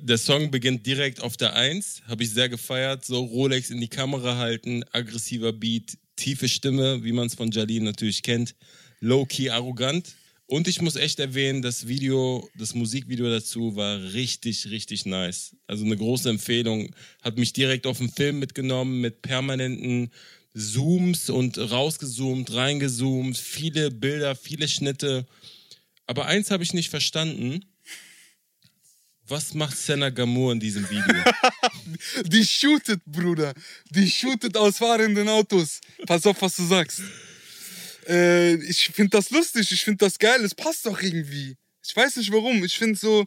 [0.00, 3.04] Der Song beginnt direkt auf der Eins, habe ich sehr gefeiert.
[3.04, 7.82] So Rolex in die Kamera halten, aggressiver Beat, tiefe Stimme, wie man es von Jalil
[7.82, 8.54] natürlich kennt,
[9.00, 10.14] low-key arrogant.
[10.46, 15.56] Und ich muss echt erwähnen, das Video, das Musikvideo dazu war richtig, richtig nice.
[15.66, 16.94] Also eine große Empfehlung.
[17.20, 20.10] Hat mich direkt auf den Film mitgenommen mit permanenten
[20.54, 25.26] Zooms und rausgezoomt, reingezoomt, viele Bilder, viele Schnitte.
[26.06, 27.64] Aber eins habe ich nicht verstanden.
[29.28, 31.22] Was macht Senna Gamur in diesem Video?
[32.24, 33.52] Die shootet, Bruder.
[33.90, 35.80] Die shootet aus fahrenden Autos.
[36.06, 37.02] Pass auf, was du sagst.
[38.08, 41.56] Äh, ich finde das lustig, ich finde das geil, es passt doch irgendwie.
[41.86, 42.64] Ich weiß nicht warum.
[42.64, 43.26] Ich finde so,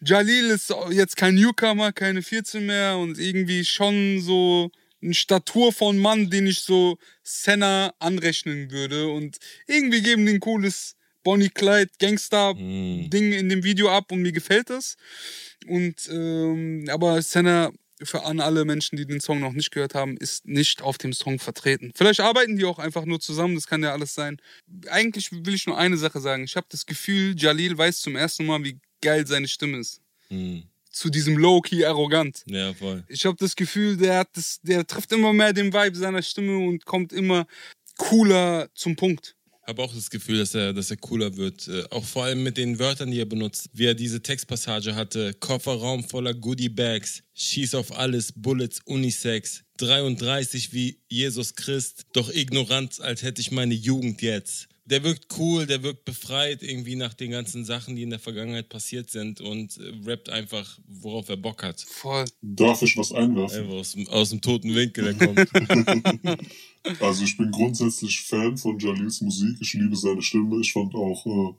[0.00, 4.70] Jalil ist jetzt kein Newcomer, keine 14 mehr und irgendwie schon so
[5.02, 9.08] eine Statur von Mann, den ich so Senna anrechnen würde.
[9.08, 10.95] Und irgendwie geben die ein cooles
[11.26, 14.96] Bonnie Clyde Gangster-Ding in dem Video ab und mir gefällt das.
[15.66, 20.16] Und ähm, aber Senna für an alle Menschen, die den Song noch nicht gehört haben,
[20.18, 21.90] ist nicht auf dem Song vertreten.
[21.96, 24.36] Vielleicht arbeiten die auch einfach nur zusammen, das kann ja alles sein.
[24.88, 26.44] Eigentlich will ich nur eine Sache sagen.
[26.44, 30.00] Ich habe das Gefühl, Jalil weiß zum ersten Mal, wie geil seine Stimme ist.
[30.90, 32.44] Zu diesem Low-Key arrogant.
[32.46, 33.02] ja, voll.
[33.08, 36.56] Ich habe das Gefühl, der, hat das, der trifft immer mehr den Vibe seiner Stimme
[36.56, 37.48] und kommt immer
[37.96, 39.34] cooler zum Punkt.
[39.66, 41.66] Habe auch das Gefühl, dass er, dass er cooler wird.
[41.66, 43.68] Äh, auch vor allem mit den Wörtern, die er benutzt.
[43.72, 45.34] Wie er diese Textpassage hatte.
[45.34, 47.24] Kofferraum voller Goodie-Bags.
[47.34, 49.64] Schieß auf alles, Bullets, Unisex.
[49.78, 52.06] 33 wie Jesus Christ.
[52.12, 54.68] Doch ignorant, als hätte ich meine Jugend jetzt.
[54.88, 58.68] Der wirkt cool, der wirkt befreit irgendwie nach den ganzen Sachen, die in der Vergangenheit
[58.68, 61.80] passiert sind und äh, rappt einfach, worauf er Bock hat.
[61.80, 62.24] Voll.
[62.40, 63.62] Darf ich was einwerfen?
[63.64, 66.46] Einfach aus, dem- aus dem toten Winkel, der kommt.
[67.00, 69.56] Also ich bin grundsätzlich Fan von Jalils Musik.
[69.60, 70.60] Ich liebe seine Stimme.
[70.60, 71.54] Ich fand auch äh,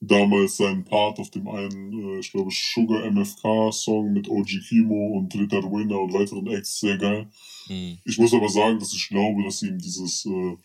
[0.00, 5.16] damals seinen Part auf dem einen, äh, ich glaube, Sugar MFK Song mit OG Kimo
[5.18, 7.26] und Ritter Winner und weiteren Acts sehr geil.
[7.68, 7.96] Hm.
[8.04, 10.56] Ich muss aber sagen, dass ich glaube, dass ihm dieses, äh,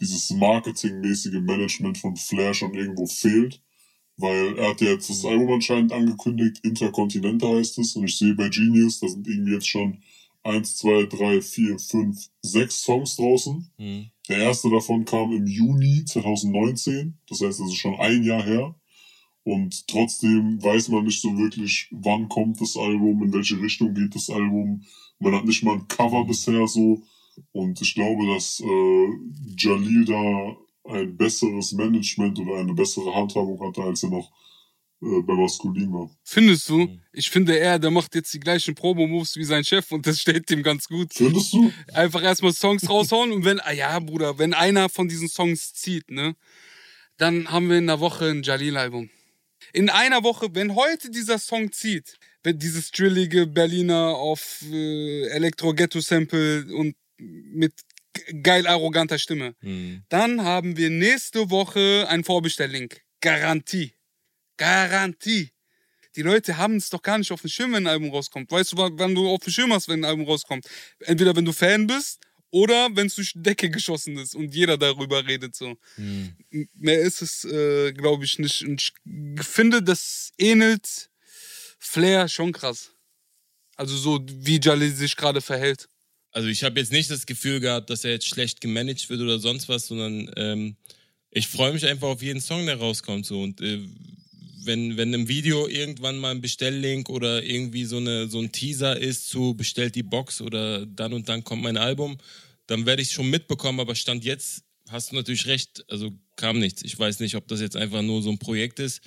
[0.00, 3.62] dieses marketingmäßige Management von Flair schon irgendwo fehlt.
[4.16, 8.34] Weil er hat ja jetzt das Album anscheinend angekündigt, Intercontinental heißt es, und ich sehe
[8.34, 10.02] bei Genius, da sind irgendwie jetzt schon
[10.42, 13.70] eins, zwei, drei, vier, fünf, sechs Songs draußen.
[13.76, 14.10] Hm.
[14.28, 18.74] Der erste davon kam im Juni 2019, das heißt, das ist schon ein Jahr her.
[19.44, 24.14] Und trotzdem weiß man nicht so wirklich, wann kommt das Album, in welche Richtung geht
[24.14, 24.82] das Album.
[25.20, 27.02] Man hat nicht mal ein Cover bisher so.
[27.52, 29.08] Und ich glaube, dass äh,
[29.56, 30.56] Jalil da
[30.92, 34.30] ein besseres Management oder eine bessere Handhabung hatte, als er noch
[35.02, 36.10] äh, bei Maskulin war.
[36.24, 36.88] Findest du?
[37.12, 40.50] Ich finde, er, der macht jetzt die gleichen Promo-Moves wie sein Chef und das steht
[40.50, 41.12] ihm ganz gut.
[41.14, 41.72] Findest du?
[41.92, 46.10] Einfach erstmal Songs raushauen und wenn, ah ja, Bruder, wenn einer von diesen Songs zieht,
[46.10, 46.34] ne,
[47.16, 49.10] dann haben wir in der Woche ein Jalil-Album.
[49.72, 56.74] In einer Woche, wenn heute dieser Song zieht, wenn dieses drillige Berliner auf äh, Elektro-Ghetto-Sample
[56.74, 57.72] und mit
[58.42, 60.02] geil arroganter Stimme, Hm.
[60.08, 63.00] dann haben wir nächste Woche ein Vorbestelllink.
[63.20, 63.92] Garantie.
[64.56, 65.50] Garantie.
[66.16, 68.50] Die Leute haben es doch gar nicht auf dem Schirm, wenn ein Album rauskommt.
[68.50, 70.66] Weißt du, wa- wann du auf dem Schirm hast, wenn ein Album rauskommt?
[71.00, 72.18] Entweder wenn du Fan bist
[72.50, 75.54] oder wenn es durch die Decke geschossen ist und jeder darüber redet.
[75.54, 75.76] So.
[75.96, 76.34] Hm.
[76.50, 78.62] M- Mehr ist es, äh, glaube ich, nicht.
[78.64, 78.92] Und ich
[79.46, 81.10] finde, das ähnelt
[81.78, 82.90] Flair schon krass.
[83.76, 85.88] Also so, wie Jalil sich gerade verhält.
[86.30, 89.38] Also ich habe jetzt nicht das Gefühl gehabt, dass er jetzt schlecht gemanagt wird oder
[89.38, 90.76] sonst was, sondern ähm,
[91.30, 93.26] ich freue mich einfach auf jeden Song, der rauskommt.
[93.26, 93.40] So.
[93.42, 93.80] Und äh,
[94.64, 98.98] wenn, wenn im Video irgendwann mal ein Bestelllink oder irgendwie so, eine, so ein Teaser
[98.98, 102.18] ist zu bestellt die Box oder dann und dann kommt mein Album,
[102.66, 106.58] dann werde ich es schon mitbekommen, aber Stand jetzt hast du natürlich recht, also kam
[106.58, 106.82] nichts.
[106.82, 109.00] Ich weiß nicht, ob das jetzt einfach nur so ein Projekt ist.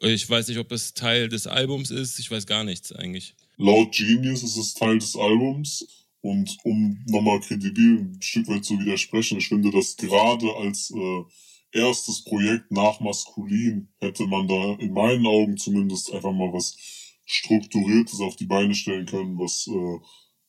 [0.00, 2.18] Ich weiß nicht, ob es Teil des Albums ist.
[2.18, 3.34] Ich weiß gar nichts eigentlich.
[3.56, 5.86] Laut Genius ist es Teil des Albums.
[6.20, 11.24] Und um nochmal kredibil ein Stück weit zu widersprechen, ich finde, dass gerade als äh,
[11.78, 16.76] erstes Projekt nach Maskulin hätte man da in meinen Augen zumindest einfach mal was
[17.26, 19.98] Strukturiertes auf die Beine stellen können, was äh,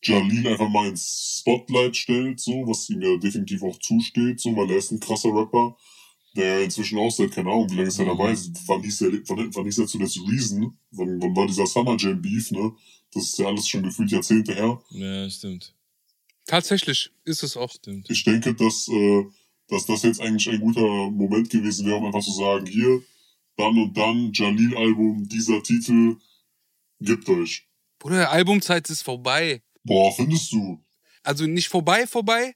[0.03, 4.69] Jalil einfach mal ins Spotlight stellt, so, was ihm ja definitiv auch zusteht, so, weil
[4.69, 5.75] er ist ein krasser Rapper,
[6.35, 8.35] der inzwischen auch seit, keine Ahnung, wie lange ist er dabei?
[8.67, 10.77] Wann hieß er, wann, wann hieß er zuletzt Reason?
[10.91, 12.73] Wann, wann war dieser Summer Jam Beef, ne?
[13.13, 14.81] Das ist ja alles schon gefühlt Jahrzehnte her.
[14.89, 15.73] Ja, stimmt.
[16.45, 17.71] Tatsächlich ist es auch.
[17.71, 18.09] Stimmt.
[18.09, 19.25] Ich denke, dass, äh,
[19.67, 23.01] dass das jetzt eigentlich ein guter Moment gewesen wäre, um einfach zu sagen, hier,
[23.57, 26.17] dann und dann, Jalil-Album, dieser Titel,
[26.99, 27.67] gibt euch.
[27.99, 29.61] Bruder, Albumzeit ist vorbei.
[29.83, 30.83] Boah, findest du?
[31.23, 32.55] Also nicht vorbei, vorbei,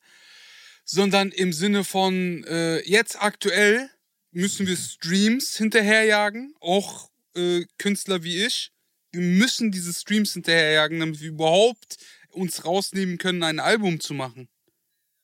[0.86, 3.90] sondern im Sinne von äh, jetzt aktuell
[4.32, 8.72] müssen wir Streams hinterherjagen, auch äh, Künstler wie ich.
[9.12, 11.98] Wir müssen diese Streams hinterherjagen, damit wir überhaupt
[12.30, 14.48] uns rausnehmen können, ein Album zu machen.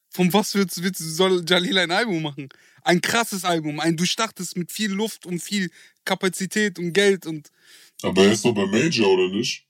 [0.09, 2.49] Von was wird, wird, soll Jalil ein Album machen?
[2.81, 5.69] Ein krasses Album, ein durchdachtes mit viel Luft und viel
[6.05, 7.51] Kapazität und Geld und
[8.01, 9.66] Aber er ist doch bei Major, oder nicht?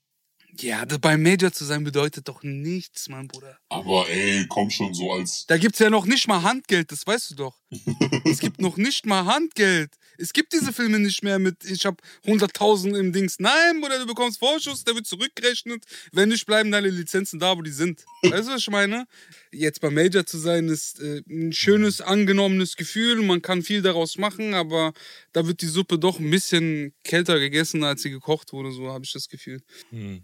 [0.56, 3.58] Ja, das bei Major zu sein bedeutet doch nichts, mein Bruder.
[3.68, 5.46] Aber ey, komm schon so als.
[5.46, 7.56] Da gibt's ja noch nicht mal Handgeld, das weißt du doch.
[8.24, 9.94] es gibt noch nicht mal Handgeld.
[10.20, 13.36] Es gibt diese Filme nicht mehr mit, ich hab 100.000 im Dings.
[13.38, 15.84] Nein, Bruder, du bekommst Vorschuss, der wird zurückgerechnet.
[16.10, 18.04] Wenn nicht, bleiben deine Lizenzen da, wo die sind.
[18.22, 19.06] Weißt du, was ich meine?
[19.52, 23.22] Jetzt bei Major zu sein, ist äh, ein schönes, angenommenes Gefühl.
[23.22, 24.92] Man kann viel daraus machen, aber
[25.32, 29.04] da wird die Suppe doch ein bisschen kälter gegessen, als sie gekocht wurde, so habe
[29.04, 29.62] ich das Gefühl.
[29.90, 30.22] Hm.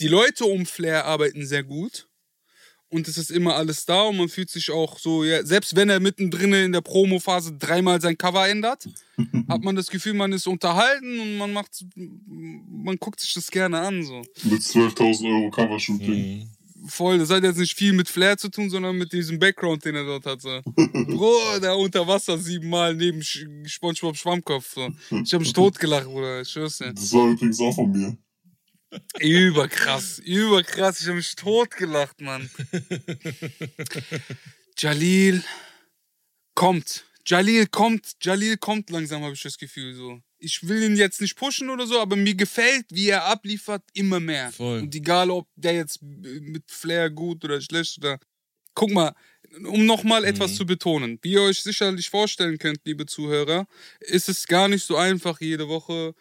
[0.00, 2.08] Die Leute um Flair arbeiten sehr gut
[2.88, 5.88] und es ist immer alles da und man fühlt sich auch so, ja, selbst wenn
[5.88, 8.88] er mittendrin in der Promo-Phase dreimal sein Cover ändert,
[9.48, 13.78] hat man das Gefühl, man ist unterhalten und man macht, man guckt sich das gerne
[13.80, 14.22] an, so.
[14.44, 16.38] Mit 12.000 Euro Covershooting.
[16.40, 16.48] Mhm.
[16.86, 19.94] Voll, das hat jetzt nicht viel mit Flair zu tun, sondern mit diesem Background, den
[19.94, 20.60] er dort hat, so.
[20.76, 24.90] Bro, der unter Wasser siebenmal neben Sch- Spongebob Schwammkopf, so.
[25.22, 26.92] Ich hab mich totgelacht, Bruder, ich schwör's dir.
[26.92, 28.16] Das war übrigens auch von mir.
[29.20, 31.00] Überkrass, überkrass.
[31.00, 32.50] Ich habe mich totgelacht, Mann.
[34.78, 35.42] Jalil
[36.54, 37.04] kommt.
[37.26, 38.16] Jalil kommt.
[38.20, 40.20] Jalil kommt langsam, habe ich das Gefühl so.
[40.38, 44.20] Ich will ihn jetzt nicht pushen oder so, aber mir gefällt, wie er abliefert, immer
[44.20, 44.52] mehr.
[44.52, 44.80] Voll.
[44.80, 48.18] Und egal, ob der jetzt mit Flair gut oder schlecht oder.
[48.76, 49.14] Guck mal,
[49.66, 51.20] um nochmal etwas zu betonen.
[51.22, 53.68] Wie ihr euch sicherlich vorstellen könnt, liebe Zuhörer,
[54.00, 56.12] ist es gar nicht so einfach, jede Woche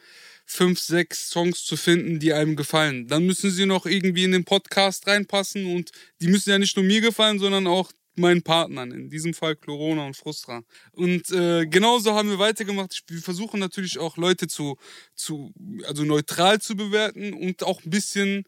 [0.46, 3.08] fünf, sechs Songs zu finden, die einem gefallen.
[3.08, 5.92] Dann müssen sie noch irgendwie in den Podcast reinpassen und
[6.22, 10.06] die müssen ja nicht nur mir gefallen, sondern auch meinen Partnern, in diesem Fall Corona
[10.06, 10.62] und Frustra.
[10.92, 13.04] Und äh, genauso haben wir weitergemacht.
[13.08, 14.78] Wir versuchen natürlich auch Leute zu,
[15.16, 15.52] zu,
[15.86, 18.46] also neutral zu bewerten und auch ein bisschen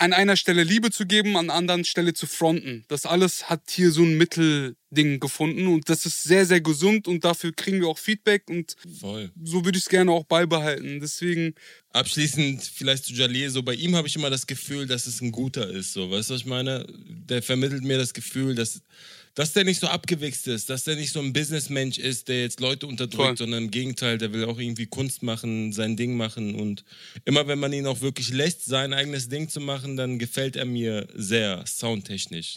[0.00, 2.84] an einer Stelle Liebe zu geben, an der anderen Stelle zu fronten.
[2.88, 7.24] Das alles hat hier so ein Mittelding gefunden und das ist sehr, sehr gesund und
[7.24, 9.30] dafür kriegen wir auch Feedback und Voll.
[9.42, 11.00] so würde ich es gerne auch beibehalten.
[11.00, 11.54] Deswegen,
[11.92, 15.32] Abschließend vielleicht zu Jalil, so bei ihm habe ich immer das Gefühl, dass es ein
[15.32, 15.92] guter ist.
[15.92, 16.86] So, weißt du, was ich meine?
[17.28, 18.82] Der vermittelt mir das Gefühl, dass,
[19.34, 22.60] dass der nicht so abgewichst ist, dass der nicht so ein Businessmensch ist, der jetzt
[22.60, 23.36] Leute unterdrückt, Voll.
[23.38, 26.54] sondern im Gegenteil, der will auch irgendwie Kunst machen, sein Ding machen.
[26.54, 26.84] Und
[27.24, 30.64] immer wenn man ihn auch wirklich lässt, sein eigenes Ding zu machen, dann gefällt er
[30.64, 32.56] mir sehr soundtechnisch.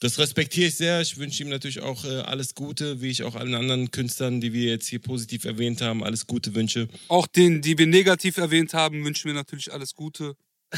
[0.00, 1.00] Das respektiere ich sehr.
[1.00, 4.52] Ich wünsche ihm natürlich auch äh, alles Gute, wie ich auch allen anderen Künstlern, die
[4.52, 6.88] wir jetzt hier positiv erwähnt haben, alles Gute wünsche.
[7.08, 10.36] auch denen, die wir negativ erwähnt haben, wünschen wir natürlich alles Gute.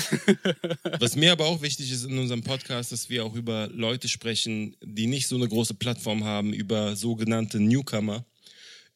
[1.01, 4.77] Was mir aber auch wichtig ist in unserem Podcast, dass wir auch über Leute sprechen,
[4.83, 8.25] die nicht so eine große Plattform haben, über sogenannte Newcomer,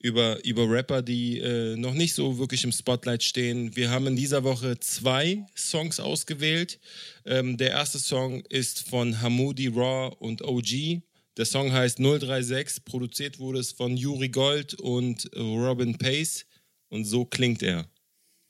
[0.01, 3.77] über, über Rapper, die äh, noch nicht so wirklich im Spotlight stehen.
[3.77, 6.81] Wir haben in dieser Woche zwei Songs ausgewählt.
[7.27, 11.03] Ähm, der erste Song ist von Hamoudi Raw und OG.
[11.37, 12.85] Der Song heißt 036.
[12.85, 16.47] Produziert wurde es von Yuri Gold und Robin Pace.
[16.89, 17.87] Und so klingt er.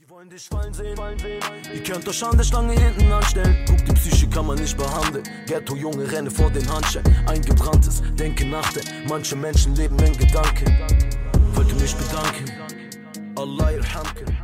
[0.01, 0.97] Die wollen dich fallen sehen.
[1.75, 3.65] Ihr könnt euch an der Stange hinten anstellen.
[3.67, 5.25] Guck, die Psyche kann man nicht behandeln.
[5.47, 7.07] Ghetto, Junge, renne vor den Handschellen.
[7.29, 11.20] Eingebranntes, denke nach denn Manche Menschen leben in Gedanken.
[11.91, 12.53] Mich bedanken.
[13.35, 14.37] Allah irhamken.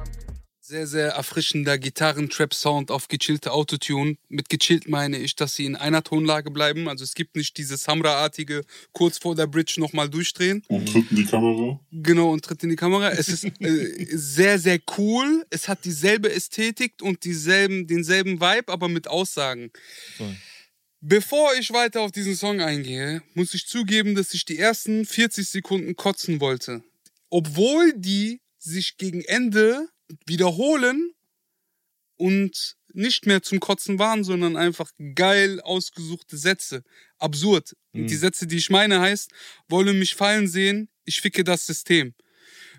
[0.61, 4.17] Sehr, sehr erfrischender Gitarren-Trap-Sound auf gechillte Autotune.
[4.29, 6.89] Mit gechillt meine ich, dass sie in einer Tonlage bleiben.
[6.89, 10.65] Also es gibt nicht dieses Samra-artige kurz vor der Bridge nochmal durchdrehen.
[10.67, 11.79] Und tritt in die Kamera.
[11.93, 13.11] Genau, und tritt in die Kamera.
[13.11, 15.47] Es ist äh, sehr, sehr cool.
[15.49, 19.71] Es hat dieselbe Ästhetik und dieselben, denselben Vibe, aber mit Aussagen.
[21.01, 25.49] Bevor ich weiter auf diesen Song eingehe, muss ich zugeben, dass ich die ersten 40
[25.49, 26.83] Sekunden kotzen wollte.
[27.31, 29.89] Obwohl die sich gegen Ende
[30.27, 31.13] wiederholen
[32.17, 36.83] und nicht mehr zum Kotzen waren, sondern einfach geil ausgesuchte Sätze.
[37.19, 37.77] Absurd.
[37.93, 39.31] Und die Sätze, die ich meine, heißt,
[39.69, 42.15] wolle mich fallen sehen, ich ficke das System.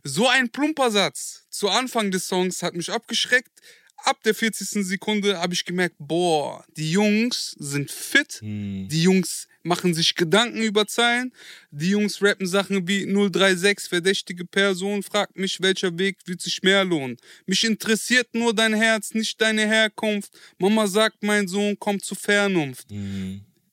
[0.04, 3.60] So ein plumper Satz zu Anfang des Songs hat mich abgeschreckt.
[4.04, 4.86] Ab der 40.
[4.86, 10.88] Sekunde habe ich gemerkt, boah, die Jungs sind fit, die Jungs machen sich Gedanken über
[10.88, 11.34] Zeilen,
[11.72, 16.86] die Jungs rappen Sachen wie 036, verdächtige Person, fragt mich, welcher Weg wird sich mehr
[16.86, 17.18] lohnen.
[17.48, 20.32] Mich interessiert nur dein Herz, nicht deine Herkunft.
[20.58, 22.88] Mama sagt, mein Sohn kommt zur Vernunft.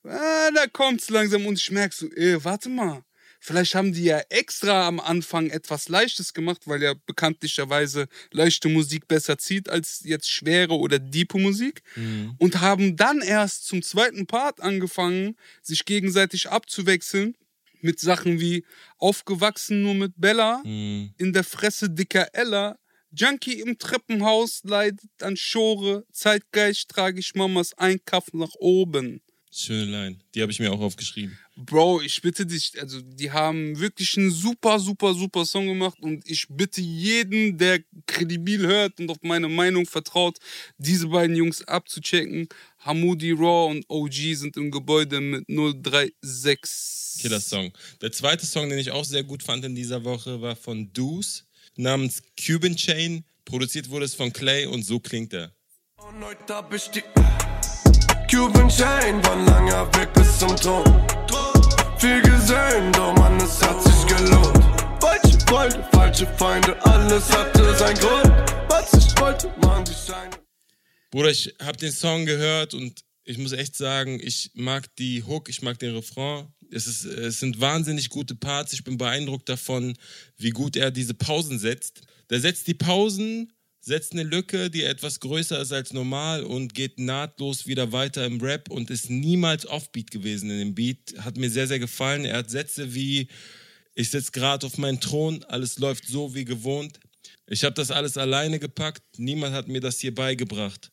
[0.05, 3.05] Ah, da kommt's langsam und ich merke so, ey, warte mal.
[3.47, 9.07] Vielleicht haben die ja extra am Anfang etwas Leichtes gemacht, weil ja bekanntlicherweise leichte Musik
[9.07, 11.83] besser zieht als jetzt schwere oder diepe Musik.
[12.39, 17.37] Und haben dann erst zum zweiten Part angefangen, sich gegenseitig abzuwechseln
[17.83, 18.65] mit Sachen wie
[18.97, 22.79] aufgewachsen nur mit Bella, in der Fresse dicker Ella,
[23.11, 29.21] Junkie im Treppenhaus leidet an Schore, Zeitgeist trage ich Mamas Einkauf nach oben.
[29.57, 30.19] Schöne Line.
[30.35, 31.39] Die habe ich mir auch aufgeschrieben.
[31.57, 36.29] Bro, ich bitte dich, also die haben wirklich einen super, super, super Song gemacht und
[36.29, 40.39] ich bitte jeden, der kredibil hört und auf meine Meinung vertraut,
[40.79, 42.49] diese beiden Jungs abzuchecken.
[42.79, 47.23] Hamoudi Raw und OG sind im Gebäude mit 036.
[47.23, 47.73] Killer Song.
[48.01, 51.45] Der zweite Song, den ich auch sehr gut fand in dieser Woche, war von Deuce
[51.77, 53.25] namens Cuban Chain.
[53.45, 55.53] Produziert wurde es von Clay und so klingt er.
[55.99, 57.03] Und heute hab ich die
[58.29, 60.85] Cuban Chain, war langer Weg bis zum Thron.
[62.05, 64.63] Viel gesehen, doch Mann, es hat sich gelohnt.
[65.01, 68.31] Falsche Freunde, falsche Feinde, alles hatte seinen Grund.
[68.69, 70.37] Was ich wollte, machen die Scheine.
[71.11, 75.49] Bruder, ich habe den Song gehört und ich muss echt sagen, ich mag die Hook,
[75.49, 76.49] ich mag den Refrain.
[76.71, 78.75] Es, ist, es sind wahnsinnig gute Parts.
[78.75, 79.97] Ich bin beeindruckt davon,
[80.37, 82.03] wie gut er diese Pausen setzt.
[82.29, 83.51] Der setzt die Pausen,
[83.85, 88.41] setzt eine Lücke, die etwas größer ist als normal und geht nahtlos wieder weiter im
[88.41, 91.15] Rap und ist niemals offbeat gewesen in dem Beat.
[91.19, 92.25] Hat mir sehr, sehr gefallen.
[92.25, 93.29] Er hat Sätze wie,
[93.95, 96.99] ich sitze gerade auf meinem Thron, alles läuft so wie gewohnt.
[97.47, 100.91] Ich habe das alles alleine gepackt, niemand hat mir das hier beigebracht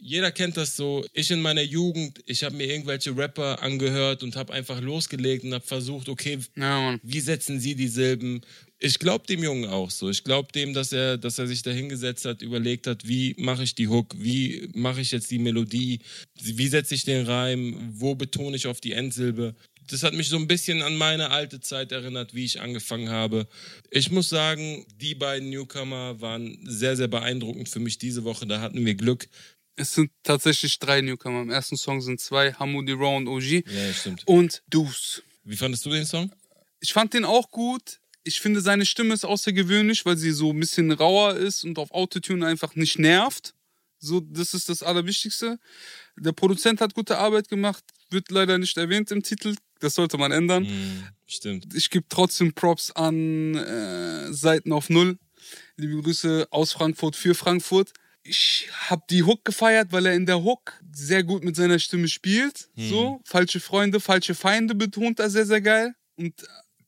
[0.00, 1.04] jeder kennt das so.
[1.12, 5.54] Ich in meiner Jugend, ich habe mir irgendwelche Rapper angehört und habe einfach losgelegt und
[5.54, 8.40] habe versucht, okay, Ja, wie setzen sie die Silben?
[8.82, 10.08] Ich glaube dem Jungen auch so.
[10.08, 13.62] Ich glaube dem, dass er, dass er sich da hingesetzt hat, überlegt hat, wie mache
[13.62, 16.00] ich die Hook, wie mache ich jetzt die Melodie,
[16.40, 19.54] wie setze ich den Reim, wo betone ich auf die Endsilbe.
[19.86, 23.48] Das hat mich so ein bisschen an meine alte Zeit erinnert, wie ich angefangen habe.
[23.90, 28.46] Ich muss sagen, die beiden Newcomer waren sehr, sehr beeindruckend für mich diese Woche.
[28.46, 29.28] Da hatten wir Glück.
[29.76, 31.42] Es sind tatsächlich drei Newcomer.
[31.42, 33.64] Im ersten Song sind zwei, Hamoudi Raw und OG.
[33.66, 34.26] Ja, stimmt.
[34.26, 35.22] Und Deuce.
[35.44, 36.32] Wie fandest du den Song?
[36.80, 37.99] Ich fand den auch gut.
[38.22, 41.90] Ich finde, seine Stimme ist außergewöhnlich, weil sie so ein bisschen rauer ist und auf
[41.92, 43.54] Autotune einfach nicht nervt.
[43.98, 45.58] So, das ist das Allerwichtigste.
[46.16, 49.54] Der Produzent hat gute Arbeit gemacht, wird leider nicht erwähnt im Titel.
[49.78, 50.66] Das sollte man ändern.
[50.66, 51.74] Hm, stimmt.
[51.74, 55.18] Ich gebe trotzdem Props an äh, Seiten auf Null.
[55.76, 57.92] Liebe Grüße aus Frankfurt für Frankfurt.
[58.22, 62.08] Ich habe die Hook gefeiert, weil er in der Hook sehr gut mit seiner Stimme
[62.08, 62.68] spielt.
[62.76, 65.94] So, falsche Freunde, falsche Feinde betont er sehr, sehr geil.
[66.16, 66.34] Und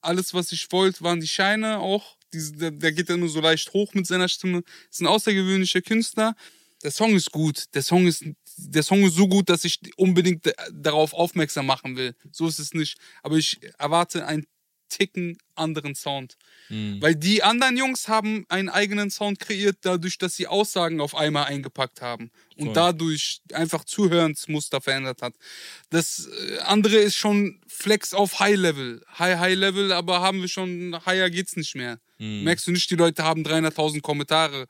[0.02, 2.16] alles, was ich wollte, waren die Scheine auch.
[2.32, 4.62] Diese, der, der geht ja nur so leicht hoch mit seiner Stimme.
[4.90, 6.34] Ist ein außergewöhnlicher Künstler.
[6.82, 7.66] Der Song ist gut.
[7.74, 8.24] Der Song ist,
[8.56, 12.14] der Song ist so gut, dass ich unbedingt darauf aufmerksam machen will.
[12.32, 12.98] So ist es nicht.
[13.22, 14.46] Aber ich erwarte einen
[14.92, 16.36] Ticken anderen Sound.
[16.68, 17.00] Mhm.
[17.00, 21.44] Weil die anderen Jungs haben einen eigenen Sound kreiert, dadurch, dass sie Aussagen auf einmal
[21.44, 22.74] eingepackt haben und Voll.
[22.74, 25.34] dadurch einfach Zuhörensmuster verändert hat.
[25.90, 29.02] Das äh, andere ist schon Flex auf High Level.
[29.18, 31.98] High, High Level, aber haben wir schon, higher geht's nicht mehr.
[32.18, 32.44] Mhm.
[32.44, 34.66] Merkst du nicht, die Leute haben 300.000 Kommentare.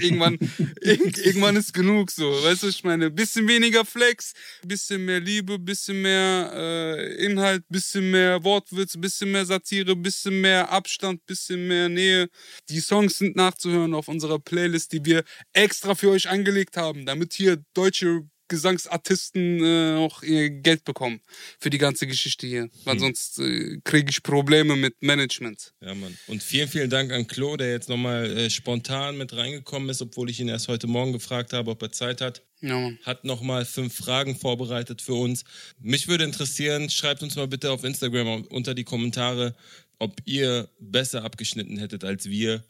[0.00, 2.30] Irgendwann, irg- irgendwann ist genug so.
[2.30, 4.32] Weißt du, ich meine, bisschen weniger Flex,
[4.66, 10.70] bisschen mehr Liebe, bisschen mehr äh, Inhalt, bisschen mehr Wortwitz, bisschen mehr Satire, bisschen mehr
[10.70, 12.28] Abstand, bisschen mehr Nähe.
[12.68, 17.32] Die Songs sind nachzuhören auf unserer Playlist, die wir extra für euch angelegt haben, damit
[17.32, 21.20] hier deutsche Gesangsartisten äh, auch ihr Geld bekommen
[21.58, 22.68] für die ganze Geschichte hier.
[22.84, 23.00] Weil Hm.
[23.00, 25.72] sonst äh, kriege ich Probleme mit Management.
[25.80, 26.14] Ja, Mann.
[26.26, 30.28] Und vielen, vielen Dank an Klo, der jetzt nochmal äh, spontan mit reingekommen ist, obwohl
[30.28, 32.42] ich ihn erst heute Morgen gefragt habe, ob er Zeit hat.
[32.60, 32.98] Ja, Mann.
[33.04, 35.44] Hat nochmal fünf Fragen vorbereitet für uns.
[35.80, 39.54] Mich würde interessieren, schreibt uns mal bitte auf Instagram unter die Kommentare,
[39.98, 42.62] ob ihr besser abgeschnitten hättet als wir.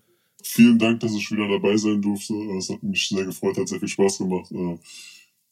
[0.43, 2.35] Vielen Dank, dass ich wieder dabei sein durfte.
[2.59, 4.51] Es hat mich sehr gefreut, hat sehr viel Spaß gemacht.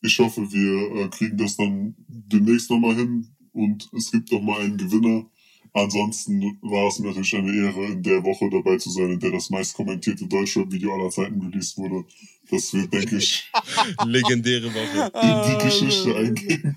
[0.00, 4.76] Ich hoffe, wir äh, kriegen das dann demnächst nochmal hin und es gibt nochmal einen
[4.76, 5.26] Gewinner.
[5.74, 9.32] Ansonsten war es mir natürlich eine Ehre, in der Woche dabei zu sein, in der
[9.32, 12.04] das meist kommentierte Deutschrap-Video aller Zeiten released wurde.
[12.50, 13.50] Das wird, denke ich,
[14.04, 15.12] Legendäre Woche.
[15.14, 16.76] in die Geschichte eingehen.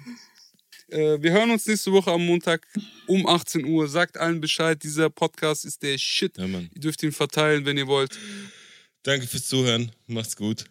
[0.90, 2.68] Äh, wir hören uns nächste Woche am Montag
[3.08, 3.88] um 18 Uhr.
[3.88, 6.38] Sagt allen Bescheid, dieser Podcast ist der Shit.
[6.38, 6.46] Ja.
[6.46, 8.18] Ihr dürft ihn verteilen, wenn ihr wollt.
[9.04, 9.92] Danke fürs Zuhören.
[10.08, 10.66] Macht's gut.